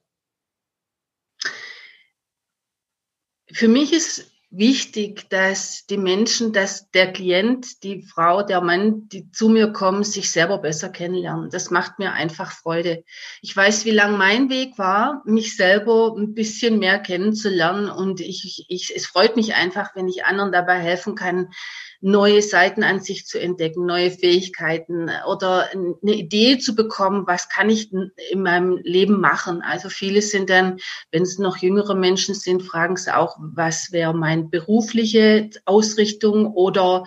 Für 3.52 3.68
mich 3.68 3.94
ist 3.94 4.32
wichtig, 4.50 5.30
dass 5.30 5.86
die 5.88 5.98
Menschen, 5.98 6.54
dass 6.54 6.90
der 6.92 7.12
Klient, 7.12 7.84
die 7.84 8.02
Frau, 8.02 8.44
der 8.44 8.62
Mann, 8.62 9.10
die 9.10 9.30
zu 9.32 9.50
mir 9.50 9.74
kommen, 9.74 10.04
sich 10.04 10.32
selber 10.32 10.60
besser 10.60 10.90
kennenlernen. 10.90 11.50
Das 11.50 11.70
macht 11.70 12.00
mir 12.00 12.14
einfach 12.14 12.52
Freude. 12.52 13.04
Ich 13.42 13.56
weiß, 13.56 13.86
wie 13.86 13.92
lang 13.92 14.18
mein 14.18 14.50
Weg 14.50 14.78
war, 14.78 15.22
mich 15.26 15.58
selber 15.58 16.16
ein 16.18 16.34
bisschen 16.34 16.80
mehr 16.80 17.00
kennenzulernen 17.00 17.90
und 17.90 18.22
ich, 18.22 18.66
ich, 18.70 18.96
es 18.96 19.06
freut 19.06 19.36
mich 19.36 19.56
einfach, 19.56 19.96
wenn 19.96 20.08
ich 20.08 20.26
anderen 20.26 20.52
dabei 20.52 20.80
helfen 20.80 21.16
kann, 21.16 21.50
neue 22.02 22.42
Seiten 22.42 22.84
an 22.84 23.00
sich 23.00 23.26
zu 23.26 23.40
entdecken, 23.40 23.86
neue 23.86 24.12
Fähigkeiten 24.12 25.10
oder 25.28 25.70
eine 25.72 26.14
Idee 26.14 26.58
zu 26.58 26.76
bekommen, 26.76 27.26
was 27.28 27.50
kann 27.50 27.70
ich 27.70 27.92
in 27.92 28.42
meinem 28.42 28.78
Leben 28.84 29.20
machen. 29.20 29.62
Also 29.62 29.90
viele 29.90 30.22
sind 30.22 30.50
dann, 30.50 30.78
wenn 31.12 31.24
es 31.24 31.40
noch 31.40 31.58
jüngere 31.58 31.96
Menschen 31.96 32.36
sind, 32.36 32.64
fragen 32.64 32.98
sie 32.98 33.16
auch, 33.16 33.38
was 33.40 33.92
wäre 33.92 34.14
meine 34.14 34.44
berufliche 34.44 35.50
Ausrichtung 35.66 36.48
oder 36.54 37.06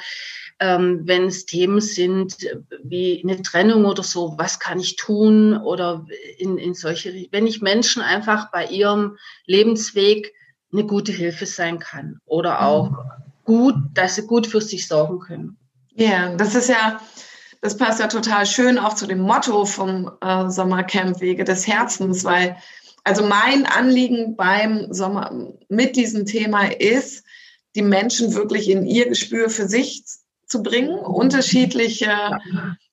ähm, 0.60 1.02
wenn 1.04 1.24
es 1.24 1.46
Themen 1.46 1.80
sind 1.80 2.36
wie 2.82 3.22
eine 3.24 3.40
Trennung 3.42 3.86
oder 3.86 4.02
so, 4.02 4.34
was 4.36 4.60
kann 4.60 4.78
ich 4.78 4.96
tun? 4.96 5.56
Oder 5.56 6.06
in, 6.38 6.58
in 6.58 6.74
solche, 6.74 7.28
wenn 7.30 7.46
ich 7.46 7.62
Menschen 7.62 8.02
einfach 8.02 8.50
bei 8.52 8.66
ihrem 8.66 9.16
Lebensweg 9.46 10.34
eine 10.72 10.84
gute 10.84 11.12
Hilfe 11.12 11.46
sein 11.46 11.78
kann. 11.78 12.20
Oder 12.26 12.62
auch 12.62 12.92
gut, 13.50 13.74
dass 13.94 14.14
sie 14.14 14.26
gut 14.26 14.46
für 14.46 14.60
sich 14.60 14.86
sorgen 14.86 15.18
können. 15.18 15.56
Ja, 15.94 16.36
das 16.36 16.54
ist 16.54 16.68
ja, 16.68 17.00
das 17.60 17.76
passt 17.76 17.98
ja 17.98 18.06
total 18.06 18.46
schön 18.46 18.78
auch 18.78 18.94
zu 18.94 19.06
dem 19.06 19.20
Motto 19.20 19.64
vom 19.64 20.10
äh, 20.20 20.48
Sommercamp 20.48 21.20
Wege 21.20 21.42
des 21.42 21.66
Herzens, 21.66 22.24
weil 22.24 22.56
also 23.02 23.24
mein 23.24 23.66
Anliegen 23.66 24.36
beim 24.36 24.92
Sommer 24.92 25.32
mit 25.68 25.96
diesem 25.96 26.26
Thema 26.26 26.64
ist, 26.66 27.24
die 27.74 27.82
Menschen 27.82 28.34
wirklich 28.34 28.68
in 28.70 28.86
ihr 28.86 29.08
Gespür 29.08 29.50
für 29.50 29.66
sich 29.66 30.04
zu 30.46 30.62
bringen, 30.62 30.98
unterschiedliche. 30.98 32.38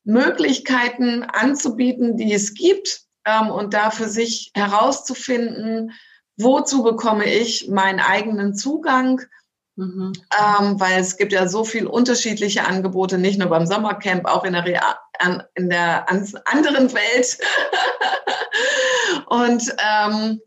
Möglichkeiten 0.08 1.24
anzubieten, 1.24 2.16
die 2.16 2.34
es 2.34 2.54
gibt 2.54 3.02
ähm, 3.26 3.52
und 3.52 3.74
da 3.74 3.92
für 3.92 4.08
sich 4.08 4.52
herauszufinden, 4.56 5.92
wozu 6.38 6.82
bekomme 6.82 7.26
ich 7.26 7.68
meinen 7.68 8.00
eigenen 8.00 8.56
Zugang 8.56 9.22
Mhm. 9.77 10.12
Ähm, 10.36 10.79
weil 10.79 11.00
es 11.00 11.17
gibt 11.17 11.31
ja 11.31 11.48
so 11.48 11.63
viele 11.63 11.88
unterschiedliche 11.89 12.65
Angebote, 12.65 13.19
nicht 13.19 13.38
nur 13.38 13.50
beim 13.50 13.67
Sommercamp, 13.67 14.25
auch 14.25 14.43
in 14.43 14.53
der, 14.53 14.65
Real, 14.65 14.96
in 15.53 15.69
der 15.69 16.10
anderen 16.10 16.93
Welt. 16.93 17.38
und 19.27 19.75
ähm, 19.77 20.41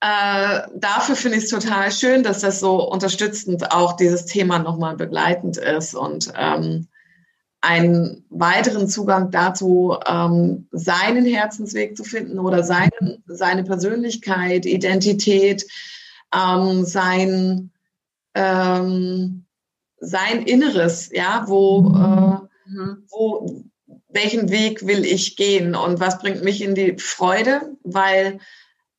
äh, 0.00 0.62
dafür 0.74 1.14
finde 1.14 1.38
ich 1.38 1.44
es 1.44 1.50
total 1.50 1.92
schön, 1.92 2.24
dass 2.24 2.40
das 2.40 2.58
so 2.58 2.90
unterstützend 2.90 3.70
auch 3.70 3.92
dieses 3.92 4.26
Thema 4.26 4.58
nochmal 4.58 4.96
begleitend 4.96 5.56
ist 5.56 5.94
und 5.94 6.32
ähm, 6.36 6.88
einen 7.60 8.24
weiteren 8.28 8.88
Zugang 8.88 9.30
dazu, 9.30 9.96
ähm, 10.04 10.66
seinen 10.72 11.24
Herzensweg 11.24 11.96
zu 11.96 12.02
finden 12.02 12.40
oder 12.40 12.64
seine, 12.64 13.22
seine 13.26 13.62
Persönlichkeit, 13.62 14.66
Identität, 14.66 15.64
ähm, 16.34 16.84
sein 16.84 17.70
ähm, 18.36 19.46
sein 19.98 20.42
Inneres, 20.42 21.10
ja, 21.12 21.44
wo, 21.46 21.80
äh, 21.88 22.70
mhm. 22.70 23.06
wo, 23.10 23.64
welchen 24.08 24.50
Weg 24.50 24.86
will 24.86 25.04
ich 25.04 25.36
gehen 25.36 25.74
und 25.74 26.00
was 26.00 26.18
bringt 26.18 26.44
mich 26.44 26.62
in 26.62 26.74
die 26.74 26.96
Freude, 26.98 27.76
weil 27.82 28.38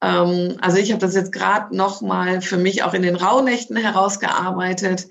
ähm, 0.02 0.58
also 0.60 0.78
ich 0.78 0.92
habe 0.92 1.00
das 1.00 1.16
jetzt 1.16 1.32
gerade 1.32 1.76
noch 1.76 2.02
mal 2.02 2.42
für 2.42 2.58
mich 2.58 2.84
auch 2.84 2.94
in 2.94 3.04
den 3.04 3.16
Rauhnächten 3.16 3.78
herausgearbeitet. 3.78 5.08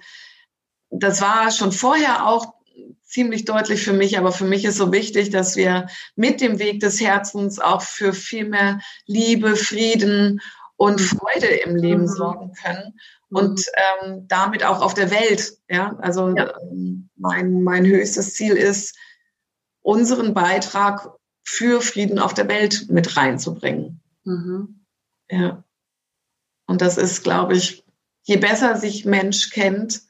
Das 0.90 1.20
war 1.20 1.50
schon 1.52 1.72
vorher 1.72 2.26
auch 2.26 2.54
ziemlich 3.04 3.44
deutlich 3.44 3.82
für 3.82 3.92
mich, 3.92 4.18
aber 4.18 4.32
für 4.32 4.44
mich 4.44 4.64
ist 4.64 4.76
so 4.76 4.92
wichtig, 4.92 5.30
dass 5.30 5.56
wir 5.56 5.86
mit 6.16 6.40
dem 6.40 6.58
Weg 6.58 6.80
des 6.80 7.00
Herzens 7.00 7.60
auch 7.60 7.82
für 7.82 8.12
viel 8.12 8.48
mehr 8.48 8.80
Liebe, 9.06 9.54
Frieden 9.54 10.40
und 10.76 11.00
mhm. 11.00 11.04
Freude 11.04 11.46
im 11.46 11.76
Leben 11.76 12.02
mhm. 12.02 12.08
sorgen 12.08 12.52
können 12.60 12.98
und 13.30 13.58
mhm. 13.58 13.64
ähm, 14.04 14.28
damit 14.28 14.64
auch 14.64 14.80
auf 14.80 14.94
der 14.94 15.10
Welt. 15.10 15.58
Ja, 15.68 15.96
also 16.00 16.34
ja. 16.36 16.58
Ähm, 16.60 17.08
mein, 17.16 17.62
mein 17.62 17.84
höchstes 17.84 18.34
Ziel 18.34 18.52
ist, 18.56 18.96
unseren 19.82 20.34
Beitrag 20.34 21.10
für 21.44 21.80
Frieden 21.80 22.18
auf 22.18 22.34
der 22.34 22.48
Welt 22.48 22.86
mit 22.88 23.16
reinzubringen. 23.16 24.00
Mhm. 24.24 24.84
Ja. 25.30 25.64
Und 26.66 26.82
das 26.82 26.96
ist, 26.96 27.22
glaube 27.22 27.54
ich, 27.54 27.84
je 28.24 28.36
besser 28.36 28.76
sich 28.76 29.04
Mensch 29.04 29.50
kennt, 29.50 30.02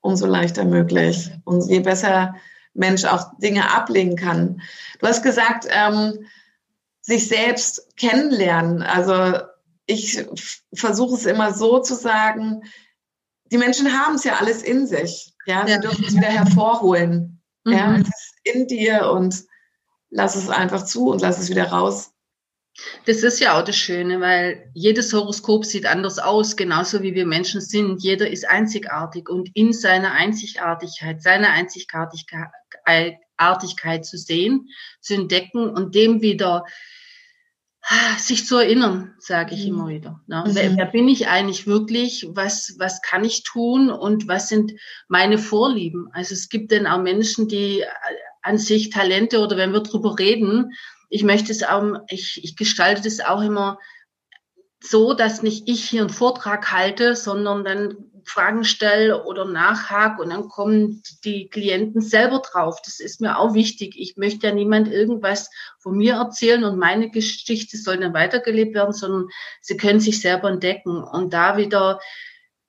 umso 0.00 0.26
leichter 0.26 0.64
möglich. 0.64 1.32
Und 1.44 1.68
je 1.68 1.80
besser 1.80 2.36
Mensch 2.74 3.04
auch 3.04 3.36
Dinge 3.38 3.72
ablegen 3.72 4.16
kann. 4.16 4.62
Du 5.00 5.06
hast 5.06 5.22
gesagt, 5.22 5.66
ähm, 5.68 6.26
sich 7.00 7.28
selbst 7.28 7.96
kennenlernen. 7.96 8.82
Also 8.82 9.40
ich 9.86 10.24
versuche 10.74 11.14
es 11.14 11.26
immer 11.26 11.52
so 11.52 11.80
zu 11.80 11.94
sagen, 11.94 12.62
die 13.50 13.58
Menschen 13.58 13.92
haben 13.92 14.16
es 14.16 14.24
ja 14.24 14.36
alles 14.36 14.62
in 14.62 14.86
sich. 14.86 15.34
Ja, 15.46 15.66
sie 15.66 15.72
ja. 15.72 15.78
dürfen 15.78 16.04
es 16.06 16.16
wieder 16.16 16.28
hervorholen. 16.28 17.42
Mhm. 17.64 17.72
Ja, 17.72 17.96
es 17.96 18.08
ist 18.08 18.34
in 18.44 18.66
dir 18.66 19.10
und 19.10 19.44
lass 20.10 20.36
es 20.36 20.48
einfach 20.48 20.84
zu 20.84 21.08
und 21.08 21.20
lass 21.20 21.38
es 21.38 21.50
wieder 21.50 21.68
raus. 21.68 22.12
Das 23.06 23.22
ist 23.22 23.38
ja 23.38 23.56
auch 23.56 23.64
das 23.64 23.76
Schöne, 23.76 24.20
weil 24.20 24.68
jedes 24.74 25.12
Horoskop 25.12 25.64
sieht 25.64 25.86
anders 25.86 26.18
aus, 26.18 26.56
genauso 26.56 27.02
wie 27.02 27.14
wir 27.14 27.24
Menschen 27.24 27.60
sind. 27.60 28.02
Jeder 28.02 28.28
ist 28.28 28.48
einzigartig 28.48 29.28
und 29.28 29.48
in 29.54 29.72
seiner 29.72 30.10
Einzigartigkeit, 30.12 31.22
seine 31.22 31.50
Einzigartigkeit 31.50 34.04
zu 34.04 34.18
sehen, 34.18 34.68
zu 35.00 35.14
entdecken 35.14 35.68
und 35.68 35.94
dem 35.94 36.20
wieder 36.20 36.64
sich 38.18 38.46
zu 38.46 38.56
erinnern, 38.56 39.14
sage 39.18 39.54
ich 39.54 39.64
mhm. 39.64 39.68
immer 39.68 39.88
wieder. 39.88 40.20
Ne? 40.26 40.44
Mhm. 40.46 40.54
Wer, 40.54 40.76
wer, 40.76 40.86
bin 40.86 41.08
ich 41.08 41.28
eigentlich 41.28 41.66
wirklich? 41.66 42.26
Was, 42.30 42.76
was 42.78 43.02
kann 43.02 43.24
ich 43.24 43.42
tun? 43.42 43.90
Und 43.90 44.26
was 44.28 44.48
sind 44.48 44.72
meine 45.08 45.38
Vorlieben? 45.38 46.08
Also 46.12 46.34
es 46.34 46.48
gibt 46.48 46.72
dann 46.72 46.86
auch 46.86 47.00
Menschen, 47.00 47.48
die 47.48 47.80
äh, 47.80 47.86
an 48.42 48.58
sich 48.58 48.90
Talente 48.90 49.40
oder 49.40 49.56
wenn 49.56 49.72
wir 49.72 49.80
drüber 49.80 50.18
reden, 50.18 50.72
ich 51.10 51.22
möchte 51.22 51.52
es 51.52 51.62
auch, 51.62 51.82
ich, 52.08 52.40
ich 52.42 52.56
gestalte 52.56 53.02
das 53.02 53.20
auch 53.20 53.42
immer 53.42 53.78
so, 54.80 55.14
dass 55.14 55.42
nicht 55.42 55.68
ich 55.68 55.88
hier 55.88 56.02
einen 56.02 56.10
Vortrag 56.10 56.72
halte, 56.72 57.14
sondern 57.16 57.64
dann 57.64 57.96
Fragen 58.26 58.64
stelle 58.64 59.24
oder 59.24 59.44
nachhake 59.44 60.22
und 60.22 60.30
dann 60.30 60.48
kommen 60.48 61.02
die 61.24 61.48
Klienten 61.48 62.00
selber 62.00 62.40
drauf. 62.40 62.80
Das 62.84 63.00
ist 63.00 63.20
mir 63.20 63.38
auch 63.38 63.54
wichtig. 63.54 63.94
Ich 63.98 64.16
möchte 64.16 64.46
ja 64.46 64.54
niemand 64.54 64.88
irgendwas 64.88 65.50
von 65.78 65.96
mir 65.96 66.14
erzählen 66.14 66.64
und 66.64 66.78
meine 66.78 67.10
Geschichte 67.10 67.76
soll 67.76 67.98
dann 67.98 68.14
weitergelebt 68.14 68.74
werden, 68.74 68.92
sondern 68.92 69.28
sie 69.60 69.76
können 69.76 70.00
sich 70.00 70.20
selber 70.20 70.48
entdecken 70.48 71.02
und 71.02 71.32
da 71.32 71.56
wieder 71.56 72.00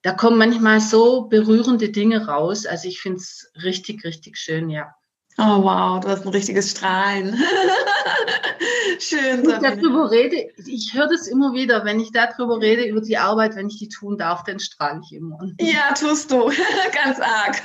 da 0.05 0.11
kommen 0.11 0.37
manchmal 0.37 0.81
so 0.81 1.23
berührende 1.23 1.89
Dinge 1.89 2.27
raus. 2.27 2.67
Also 2.67 2.87
ich 2.87 3.01
finde 3.01 3.17
es 3.17 3.51
richtig, 3.63 4.03
richtig 4.03 4.37
schön, 4.37 4.69
ja. 4.69 4.93
Oh 5.37 5.63
wow, 5.63 5.99
du 5.99 6.07
hast 6.07 6.25
ein 6.25 6.29
richtiges 6.29 6.71
Strahlen. 6.71 7.37
Schön. 8.99 9.45
Wenn 9.45 9.49
ich 9.49 9.81
darüber 9.81 10.09
rede, 10.09 10.47
ich 10.65 10.93
höre 10.93 11.09
das 11.09 11.27
immer 11.27 11.53
wieder, 11.53 11.83
wenn 11.83 11.99
ich 11.99 12.13
darüber 12.13 12.61
rede, 12.61 12.85
über 12.85 13.01
die 13.01 13.17
Arbeit, 13.17 13.55
wenn 13.55 13.67
ich 13.67 13.77
die 13.77 13.89
tun 13.89 14.17
darf, 14.17 14.43
dann 14.43 14.59
strahle 14.59 15.01
ich 15.03 15.13
immer. 15.13 15.37
Ja, 15.59 15.93
tust 15.93 16.31
du. 16.31 16.45
Ganz 17.03 17.19
arg. 17.19 17.61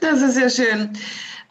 das 0.00 0.22
ist 0.22 0.38
ja 0.38 0.48
schön. 0.48 0.96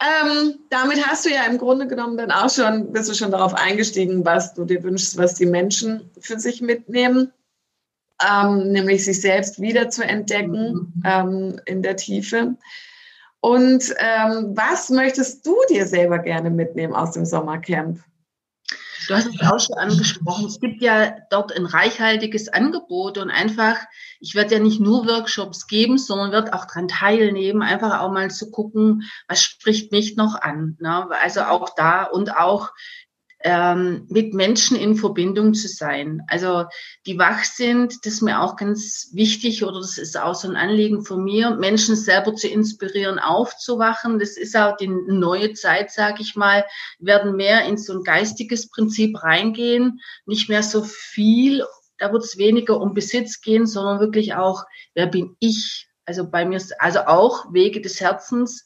Ähm, 0.00 0.58
damit 0.70 1.06
hast 1.06 1.26
du 1.26 1.30
ja 1.30 1.44
im 1.44 1.58
Grunde 1.58 1.86
genommen 1.86 2.16
dann 2.16 2.30
auch 2.30 2.50
schon, 2.50 2.90
bist 2.90 3.10
du 3.10 3.14
schon 3.14 3.30
darauf 3.30 3.52
eingestiegen, 3.52 4.24
was 4.24 4.54
du 4.54 4.64
dir 4.64 4.82
wünschst, 4.82 5.18
was 5.18 5.34
die 5.34 5.46
Menschen 5.46 6.10
für 6.18 6.40
sich 6.40 6.62
mitnehmen. 6.62 7.32
Ähm, 8.26 8.72
nämlich 8.72 9.04
sich 9.04 9.20
selbst 9.20 9.60
wieder 9.60 9.90
zu 9.90 10.04
entdecken 10.04 10.92
mhm. 10.94 11.02
ähm, 11.04 11.60
in 11.66 11.82
der 11.82 11.96
Tiefe. 11.96 12.56
Und 13.44 13.92
ähm, 13.98 14.52
was 14.56 14.88
möchtest 14.88 15.44
du 15.44 15.56
dir 15.68 15.84
selber 15.86 16.20
gerne 16.20 16.48
mitnehmen 16.48 16.94
aus 16.94 17.10
dem 17.10 17.24
Sommercamp? 17.26 17.98
Du 19.08 19.14
hast 19.14 19.26
es 19.26 19.40
auch 19.40 19.58
schon 19.58 19.78
angesprochen. 19.78 20.46
Es 20.46 20.60
gibt 20.60 20.80
ja 20.80 21.16
dort 21.28 21.52
ein 21.52 21.66
reichhaltiges 21.66 22.48
Angebot 22.48 23.18
und 23.18 23.30
einfach, 23.30 23.78
ich 24.20 24.36
werde 24.36 24.54
ja 24.54 24.60
nicht 24.60 24.80
nur 24.80 25.08
Workshops 25.08 25.66
geben, 25.66 25.98
sondern 25.98 26.30
werde 26.30 26.54
auch 26.54 26.66
daran 26.66 26.86
teilnehmen, 26.86 27.62
einfach 27.62 28.00
auch 28.00 28.12
mal 28.12 28.30
zu 28.30 28.52
gucken, 28.52 29.10
was 29.26 29.42
spricht 29.42 29.90
mich 29.90 30.14
noch 30.14 30.40
an. 30.40 30.76
Ne? 30.80 31.08
Also 31.20 31.42
auch 31.42 31.74
da 31.74 32.04
und 32.04 32.36
auch 32.36 32.70
ähm, 33.44 34.06
mit 34.08 34.34
Menschen 34.34 34.76
in 34.76 34.96
Verbindung 34.96 35.54
zu 35.54 35.68
sein. 35.68 36.22
Also 36.28 36.64
die 37.06 37.18
wach 37.18 37.44
sind, 37.44 38.04
das 38.04 38.14
ist 38.14 38.22
mir 38.22 38.40
auch 38.40 38.56
ganz 38.56 39.10
wichtig 39.12 39.64
oder 39.64 39.80
das 39.80 39.98
ist 39.98 40.18
auch 40.18 40.34
so 40.34 40.48
ein 40.48 40.56
Anliegen 40.56 41.04
von 41.04 41.22
mir, 41.24 41.56
Menschen 41.56 41.96
selber 41.96 42.34
zu 42.34 42.48
inspirieren, 42.48 43.18
aufzuwachen. 43.18 44.18
Das 44.18 44.36
ist 44.36 44.56
auch 44.56 44.76
die 44.76 44.88
neue 44.88 45.52
Zeit, 45.54 45.90
sage 45.90 46.22
ich 46.22 46.36
mal, 46.36 46.64
werden 46.98 47.36
mehr 47.36 47.64
in 47.66 47.76
so 47.76 47.94
ein 47.94 48.04
geistiges 48.04 48.68
Prinzip 48.68 49.22
reingehen, 49.22 50.00
nicht 50.26 50.48
mehr 50.48 50.62
so 50.62 50.82
viel, 50.82 51.64
da 51.98 52.12
wird 52.12 52.24
es 52.24 52.36
weniger 52.38 52.80
um 52.80 52.94
Besitz 52.94 53.40
gehen, 53.40 53.66
sondern 53.66 54.00
wirklich 54.00 54.34
auch, 54.34 54.64
wer 54.94 55.06
bin 55.06 55.36
ich? 55.38 55.88
Also 56.04 56.28
bei 56.28 56.44
mir, 56.44 56.60
also 56.78 57.00
auch 57.00 57.52
Wege 57.52 57.80
des 57.80 58.00
Herzens 58.00 58.64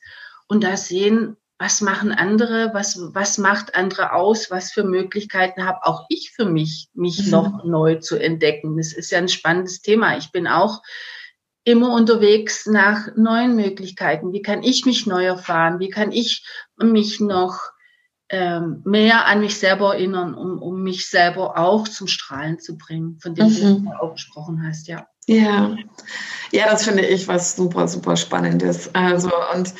und 0.48 0.64
da 0.64 0.76
sehen, 0.76 1.36
was 1.58 1.80
machen 1.80 2.12
andere, 2.12 2.70
was, 2.74 2.98
was 3.14 3.38
macht 3.38 3.74
andere 3.74 4.12
aus, 4.12 4.50
was 4.50 4.72
für 4.72 4.84
Möglichkeiten 4.84 5.64
habe 5.64 5.84
auch 5.84 6.04
ich 6.08 6.32
für 6.32 6.44
mich, 6.44 6.88
mich 6.92 7.24
mhm. 7.24 7.30
noch 7.30 7.64
neu 7.64 7.96
zu 7.96 8.16
entdecken. 8.16 8.76
Das 8.76 8.92
ist 8.92 9.10
ja 9.10 9.18
ein 9.18 9.28
spannendes 9.28 9.80
Thema. 9.80 10.18
Ich 10.18 10.32
bin 10.32 10.46
auch 10.46 10.82
immer 11.64 11.94
unterwegs 11.94 12.66
nach 12.66 13.08
neuen 13.16 13.56
Möglichkeiten. 13.56 14.32
Wie 14.32 14.42
kann 14.42 14.62
ich 14.62 14.84
mich 14.84 15.06
neu 15.06 15.24
erfahren? 15.24 15.80
Wie 15.80 15.88
kann 15.88 16.12
ich 16.12 16.46
mich 16.76 17.20
noch 17.20 17.58
ähm, 18.28 18.82
mehr 18.84 19.26
an 19.26 19.40
mich 19.40 19.58
selber 19.58 19.94
erinnern, 19.94 20.34
um, 20.34 20.60
um 20.60 20.82
mich 20.82 21.08
selber 21.08 21.58
auch 21.58 21.88
zum 21.88 22.06
Strahlen 22.06 22.58
zu 22.58 22.76
bringen, 22.76 23.18
von 23.20 23.34
dem 23.34 23.46
mhm. 23.46 23.84
du 23.84 23.90
auch 24.00 24.12
gesprochen 24.12 24.62
hast, 24.66 24.88
ja. 24.88 25.06
Ja, 25.28 25.76
ja, 26.52 26.70
das 26.70 26.84
finde 26.84 27.04
ich 27.04 27.26
was 27.26 27.56
super, 27.56 27.88
super 27.88 28.16
Spannendes. 28.16 28.94
Also 28.94 29.30
und 29.54 29.74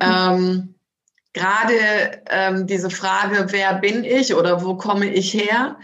ähm, 0.00 0.74
gerade 1.34 2.22
ähm, 2.30 2.66
diese 2.66 2.88
Frage, 2.88 3.48
wer 3.50 3.74
bin 3.74 4.04
ich 4.04 4.34
oder 4.34 4.64
wo 4.64 4.76
komme 4.76 5.12
ich 5.12 5.34
her, 5.34 5.76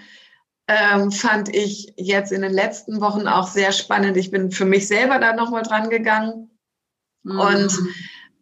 ähm, 0.69 1.11
fand 1.11 1.55
ich 1.55 1.93
jetzt 1.97 2.33
in 2.33 2.43
den 2.43 2.53
letzten 2.53 3.01
Wochen 3.01 3.27
auch 3.27 3.49
sehr 3.49 3.73
spannend. 3.73 4.17
Ich 4.17 4.31
bin 4.31 4.53
für 4.53 4.65
mich 4.65 4.87
selber 4.87 5.19
da 5.19 5.35
nochmal 5.35 5.63
dran 5.63 5.91
gegangen. 5.91 6.51
Mhm. 7.25 7.41
Und 7.41 7.79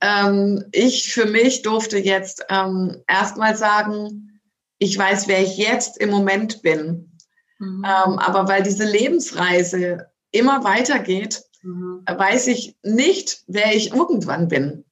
ähm, 0.02 0.64
ich 0.72 1.12
für 1.12 1.24
mich 1.24 1.62
durfte 1.62 1.98
jetzt 1.98 2.44
ähm, 2.50 3.02
erstmal 3.08 3.56
sagen, 3.56 4.40
ich 4.78 4.96
weiß, 4.96 5.26
wer 5.26 5.42
ich 5.42 5.56
jetzt 5.56 5.98
im 5.98 6.10
Moment 6.10 6.62
bin. 6.62 7.16
Mhm. 7.58 7.84
Ähm, 7.84 8.18
aber 8.18 8.46
weil 8.46 8.62
diese 8.62 8.84
Lebensreise 8.84 10.10
immer 10.30 10.62
weitergeht, 10.64 11.42
mhm. 11.62 12.04
weiß 12.06 12.48
ich 12.48 12.76
nicht, 12.82 13.42
wer 13.46 13.74
ich 13.74 13.92
irgendwann 13.92 14.48
bin. 14.48 14.84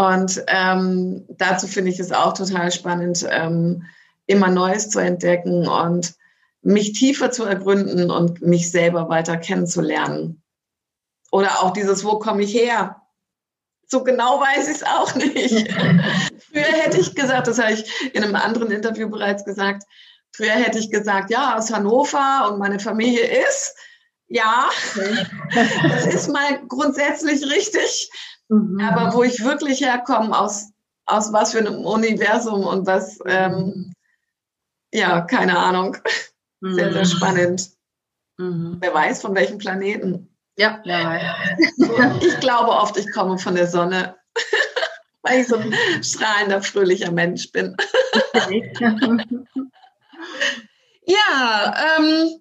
Und 0.00 0.42
ähm, 0.46 1.26
dazu 1.28 1.66
finde 1.66 1.90
ich 1.90 2.00
es 2.00 2.10
auch 2.10 2.32
total 2.32 2.72
spannend, 2.72 3.26
ähm, 3.28 3.84
immer 4.24 4.48
Neues 4.48 4.88
zu 4.88 4.98
entdecken 4.98 5.68
und 5.68 6.14
mich 6.62 6.94
tiefer 6.94 7.30
zu 7.30 7.44
ergründen 7.44 8.10
und 8.10 8.40
mich 8.40 8.70
selber 8.70 9.10
weiter 9.10 9.36
kennenzulernen. 9.36 10.42
Oder 11.30 11.62
auch 11.62 11.74
dieses, 11.74 12.02
wo 12.02 12.18
komme 12.18 12.44
ich 12.44 12.54
her? 12.54 13.02
So 13.88 14.02
genau 14.02 14.40
weiß 14.40 14.68
ich 14.70 14.76
es 14.76 14.82
auch 14.84 15.14
nicht. 15.16 15.70
früher 16.50 16.64
hätte 16.64 16.98
ich 16.98 17.14
gesagt, 17.14 17.48
das 17.48 17.58
habe 17.58 17.72
ich 17.72 18.14
in 18.14 18.24
einem 18.24 18.36
anderen 18.36 18.70
Interview 18.70 19.10
bereits 19.10 19.44
gesagt, 19.44 19.82
früher 20.32 20.52
hätte 20.52 20.78
ich 20.78 20.90
gesagt, 20.90 21.30
ja, 21.30 21.58
aus 21.58 21.70
Hannover 21.70 22.48
und 22.50 22.58
meine 22.58 22.80
Familie 22.80 23.26
ist. 23.46 23.76
Ja, 24.28 24.70
das 25.82 26.06
ist 26.06 26.28
mal 26.28 26.64
grundsätzlich 26.68 27.42
richtig. 27.42 28.10
Mhm. 28.50 28.80
Aber 28.80 29.14
wo 29.14 29.22
ich 29.22 29.42
wirklich 29.44 29.80
herkomme, 29.80 30.36
aus, 30.36 30.72
aus 31.06 31.32
was 31.32 31.52
für 31.52 31.58
einem 31.58 31.84
Universum 31.84 32.64
und 32.64 32.86
was, 32.86 33.20
ähm, 33.26 33.94
ja, 34.92 35.20
keine 35.22 35.56
Ahnung. 35.56 35.96
Mhm. 36.60 36.74
Sehr, 36.74 36.92
sehr 36.92 37.04
spannend. 37.04 37.70
Mhm. 38.38 38.78
Wer 38.80 38.92
weiß, 38.92 39.22
von 39.22 39.34
welchem 39.36 39.58
Planeten. 39.58 40.36
Ja, 40.56 40.80
wer 40.84 41.04
weiß. 41.04 42.22
ich 42.22 42.40
glaube 42.40 42.70
oft, 42.70 42.96
ich 42.96 43.10
komme 43.12 43.38
von 43.38 43.54
der 43.54 43.68
Sonne, 43.68 44.16
weil 45.22 45.40
ich 45.40 45.46
so 45.46 45.56
ein 45.56 45.72
strahlender, 46.02 46.60
fröhlicher 46.60 47.12
Mensch 47.12 47.52
bin. 47.52 47.76
ja, 51.06 51.76
ähm, 51.98 52.40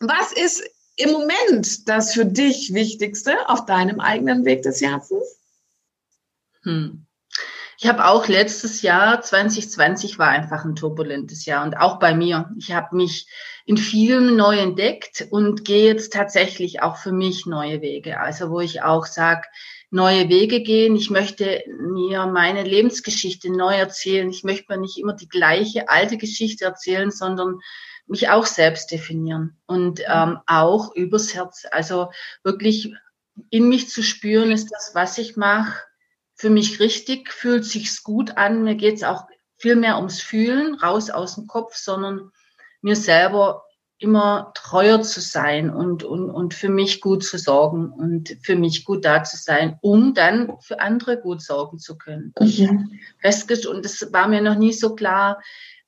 was 0.00 0.32
ist 0.32 0.62
im 1.00 1.12
Moment 1.12 1.88
das 1.88 2.14
für 2.14 2.24
dich 2.24 2.74
Wichtigste 2.74 3.48
auf 3.48 3.66
deinem 3.66 4.00
eigenen 4.00 4.44
Weg 4.44 4.62
des 4.62 4.80
Herzens? 4.80 5.38
Hm. 6.62 7.06
Ich 7.82 7.88
habe 7.88 8.04
auch 8.04 8.28
letztes 8.28 8.82
Jahr, 8.82 9.22
2020 9.22 10.18
war 10.18 10.28
einfach 10.28 10.66
ein 10.66 10.76
turbulentes 10.76 11.46
Jahr 11.46 11.64
und 11.64 11.78
auch 11.78 11.98
bei 11.98 12.14
mir. 12.14 12.50
Ich 12.58 12.72
habe 12.72 12.94
mich 12.94 13.26
in 13.64 13.78
vielem 13.78 14.36
neu 14.36 14.58
entdeckt 14.58 15.26
und 15.30 15.64
gehe 15.64 15.86
jetzt 15.86 16.12
tatsächlich 16.12 16.82
auch 16.82 16.98
für 16.98 17.12
mich 17.12 17.46
neue 17.46 17.80
Wege. 17.80 18.20
Also 18.20 18.50
wo 18.50 18.60
ich 18.60 18.82
auch 18.82 19.06
sage, 19.06 19.46
neue 19.90 20.28
Wege 20.28 20.62
gehen. 20.62 20.94
Ich 20.94 21.10
möchte 21.10 21.62
mir 21.68 22.26
meine 22.26 22.62
Lebensgeschichte 22.62 23.50
neu 23.50 23.74
erzählen. 23.74 24.30
Ich 24.30 24.44
möchte 24.44 24.72
mir 24.72 24.80
nicht 24.80 24.98
immer 24.98 25.14
die 25.14 25.28
gleiche 25.28 25.88
alte 25.88 26.16
Geschichte 26.16 26.64
erzählen, 26.64 27.10
sondern 27.10 27.60
mich 28.10 28.28
auch 28.28 28.44
selbst 28.44 28.90
definieren 28.90 29.56
und 29.66 30.00
mhm. 30.00 30.04
ähm, 30.08 30.38
auch 30.46 30.94
übers 30.94 31.32
Herz. 31.32 31.64
Also 31.70 32.10
wirklich 32.42 32.92
in 33.50 33.68
mich 33.68 33.88
zu 33.88 34.02
spüren, 34.02 34.50
ist 34.50 34.70
das, 34.70 34.90
was 34.94 35.16
ich 35.16 35.36
mache, 35.36 35.84
für 36.34 36.50
mich 36.50 36.80
richtig, 36.80 37.32
fühlt 37.32 37.64
sich's 37.64 38.02
gut 38.02 38.36
an. 38.36 38.64
Mir 38.64 38.74
geht's 38.74 39.04
auch 39.04 39.26
viel 39.56 39.76
mehr 39.76 39.96
ums 39.96 40.20
Fühlen, 40.20 40.74
raus 40.74 41.10
aus 41.10 41.36
dem 41.36 41.46
Kopf, 41.46 41.76
sondern 41.76 42.32
mir 42.82 42.96
selber 42.96 43.64
immer 43.98 44.52
treuer 44.54 45.02
zu 45.02 45.20
sein 45.20 45.68
und, 45.70 46.02
und, 46.02 46.30
und 46.30 46.54
für 46.54 46.70
mich 46.70 47.02
gut 47.02 47.22
zu 47.22 47.36
sorgen 47.36 47.90
und 47.92 48.38
für 48.42 48.56
mich 48.56 48.86
gut 48.86 49.04
da 49.04 49.22
zu 49.22 49.36
sein, 49.36 49.78
um 49.82 50.14
dann 50.14 50.58
für 50.60 50.80
andere 50.80 51.20
gut 51.20 51.42
sorgen 51.42 51.78
zu 51.78 51.98
können. 51.98 52.32
Mhm. 52.40 52.98
und 53.66 53.84
das 53.84 54.10
war 54.12 54.26
mir 54.26 54.40
noch 54.40 54.56
nie 54.56 54.72
so 54.72 54.94
klar, 54.94 55.42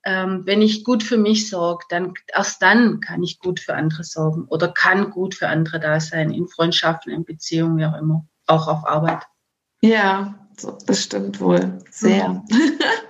ähm, 0.04 0.42
wenn 0.44 0.62
ich 0.62 0.84
gut 0.84 1.02
für 1.02 1.16
mich 1.16 1.48
sorge, 1.48 1.84
dann 1.88 2.14
erst 2.34 2.62
dann 2.62 3.00
kann 3.00 3.22
ich 3.22 3.38
gut 3.38 3.60
für 3.60 3.74
andere 3.74 4.04
sorgen 4.04 4.46
oder 4.48 4.68
kann 4.68 5.10
gut 5.10 5.34
für 5.34 5.48
andere 5.48 5.78
da 5.80 6.00
sein, 6.00 6.32
in 6.32 6.48
Freundschaften, 6.48 7.12
in 7.12 7.24
Beziehungen, 7.24 7.78
wie 7.78 7.86
auch 7.86 7.96
immer, 7.96 8.26
auch 8.46 8.68
auf 8.68 8.86
Arbeit. 8.86 9.22
Ja, 9.80 10.34
das 10.86 11.04
stimmt 11.04 11.40
wohl 11.40 11.78
sehr. 11.90 12.42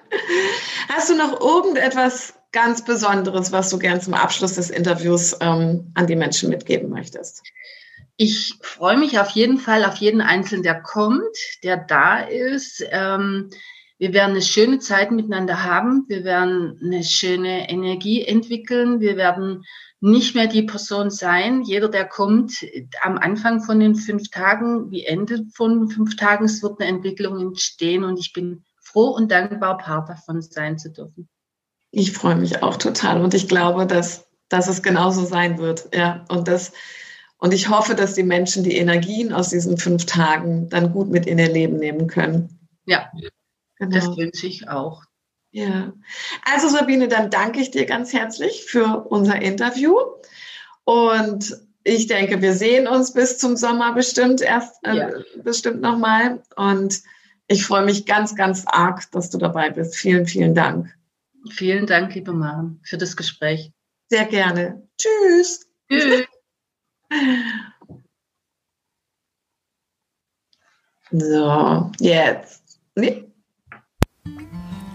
Hast 0.89 1.11
du 1.11 1.17
noch 1.17 1.41
irgendetwas 1.41 2.35
ganz 2.53 2.85
Besonderes, 2.85 3.51
was 3.53 3.71
du 3.71 3.79
gern 3.79 4.01
zum 4.01 4.15
Abschluss 4.15 4.55
des 4.55 4.71
Interviews 4.71 5.37
ähm, 5.41 5.91
an 5.95 6.07
die 6.07 6.17
Menschen 6.17 6.51
mitgeben 6.51 6.91
möchtest? 6.91 7.43
Ich 8.17 8.59
freue 8.61 8.99
mich 8.99 9.19
auf 9.19 9.31
jeden 9.31 9.59
Fall 9.59 9.85
auf 9.85 9.97
jeden 9.97 10.21
Einzelnen, 10.21 10.63
der 10.63 10.83
kommt, 10.83 11.37
der 11.63 11.79
da 11.79 12.19
ist. 12.19 12.85
Ähm, 12.91 13.51
wir 14.03 14.13
werden 14.13 14.33
eine 14.33 14.43
schöne 14.43 14.81
Zeit 14.81 15.13
miteinander 15.13 15.63
haben. 15.63 16.07
Wir 16.09 16.25
werden 16.25 16.77
eine 16.83 17.05
schöne 17.05 17.71
Energie 17.71 18.25
entwickeln. 18.25 18.99
Wir 18.99 19.17
werden 19.17 19.63
nicht 20.01 20.35
mehr 20.35 20.49
die 20.49 20.65
Person 20.65 21.09
sein. 21.09 21.63
Jeder, 21.63 21.89
der 21.89 22.07
kommt, 22.07 22.67
am 23.03 23.17
Anfang 23.17 23.63
von 23.63 23.79
den 23.79 23.95
fünf 23.95 24.29
Tagen, 24.31 24.91
wie 24.91 25.05
Ende 25.05 25.45
von 25.55 25.89
fünf 25.89 26.17
Tagen, 26.17 26.47
es 26.47 26.65
wird 26.65 26.81
eine 26.81 26.91
Entwicklung 26.91 27.39
entstehen 27.39 28.03
und 28.03 28.19
ich 28.19 28.33
bin 28.33 28.65
froh 28.81 29.11
und 29.11 29.31
dankbar, 29.31 29.79
Part 29.79 30.09
davon 30.09 30.43
sein 30.43 30.79
zu 30.79 30.91
dürfen. 30.91 31.29
Ich 31.93 32.11
freue 32.11 32.35
mich 32.35 32.61
auch 32.61 32.79
total 32.79 33.23
und 33.23 33.35
ich 33.35 33.47
glaube, 33.47 33.87
dass, 33.87 34.27
dass 34.49 34.67
es 34.67 34.83
genauso 34.83 35.25
sein 35.25 35.59
wird. 35.59 35.95
Ja, 35.95 36.25
und 36.29 36.49
das, 36.49 36.73
und 37.39 37.55
ich 37.55 37.69
hoffe, 37.69 37.95
dass 37.95 38.15
die 38.15 38.25
Menschen 38.25 38.65
die 38.65 38.79
Energien 38.79 39.33
aus 39.33 39.51
diesen 39.51 39.79
fünf 39.79 40.07
Tagen 40.07 40.69
dann 40.71 40.91
gut 40.91 41.09
mit 41.09 41.25
in 41.27 41.39
ihr 41.39 41.53
Leben 41.53 41.77
nehmen 41.77 42.09
können 42.09 42.59
Ja, 42.85 43.09
genau. 43.91 44.07
das 44.07 44.17
wünsche 44.17 44.47
ich 44.47 44.69
auch. 44.69 45.03
Ja, 45.51 45.93
also 46.45 46.69
Sabine, 46.69 47.09
dann 47.09 47.31
danke 47.31 47.61
ich 47.61 47.71
dir 47.71 47.85
ganz 47.85 48.13
herzlich 48.13 48.65
für 48.65 49.05
unser 49.09 49.43
Interview 49.43 49.97
und 50.85 51.57
ich 51.85 52.07
denke, 52.07 52.41
wir 52.41 52.55
sehen 52.55 52.87
uns 52.87 53.13
bis 53.13 53.39
zum 53.39 53.57
Sommer 53.57 53.93
bestimmt 53.93 54.41
erst 54.41 54.77
äh, 54.85 54.97
ja. 54.97 55.11
bestimmt 55.43 55.81
nochmal. 55.81 56.43
Und 56.57 57.03
ich 57.49 57.67
freue 57.67 57.85
mich 57.85 58.07
ganz, 58.07 58.37
ganz 58.37 58.65
arg, 58.67 59.11
dass 59.11 59.31
du 59.31 59.39
dabei 59.39 59.71
bist. 59.71 59.97
Vielen, 59.97 60.27
vielen 60.27 60.55
Dank. 60.55 60.95
Vielen 61.51 61.87
Dank, 61.87 62.15
liebe 62.15 62.33
Maren, 62.33 62.81
für 62.85 62.99
das 62.99 63.17
Gespräch. 63.17 63.73
Sehr 64.09 64.27
gerne. 64.27 64.87
Tschüss. 64.97 65.69
Tschüss. 65.91 66.27
So, 71.11 71.91
jetzt. 72.01 72.81
Nee. 72.95 73.32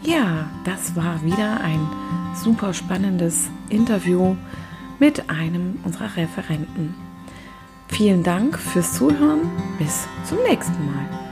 Ja, 0.08 0.50
das 0.64 0.96
war 0.96 1.22
wieder 1.24 1.60
ein 1.60 1.86
super 2.34 2.74
spannendes 2.74 3.50
Interview 3.68 4.38
mit 5.00 5.30
einem 5.30 5.80
unserer 5.84 6.16
Referenten. 6.16 6.96
Vielen 7.90 8.24
Dank 8.24 8.58
fürs 8.58 8.94
Zuhören. 8.94 9.42
Bis 9.78 10.08
zum 10.24 10.38
nächsten 10.44 10.86
Mal. 10.86 11.27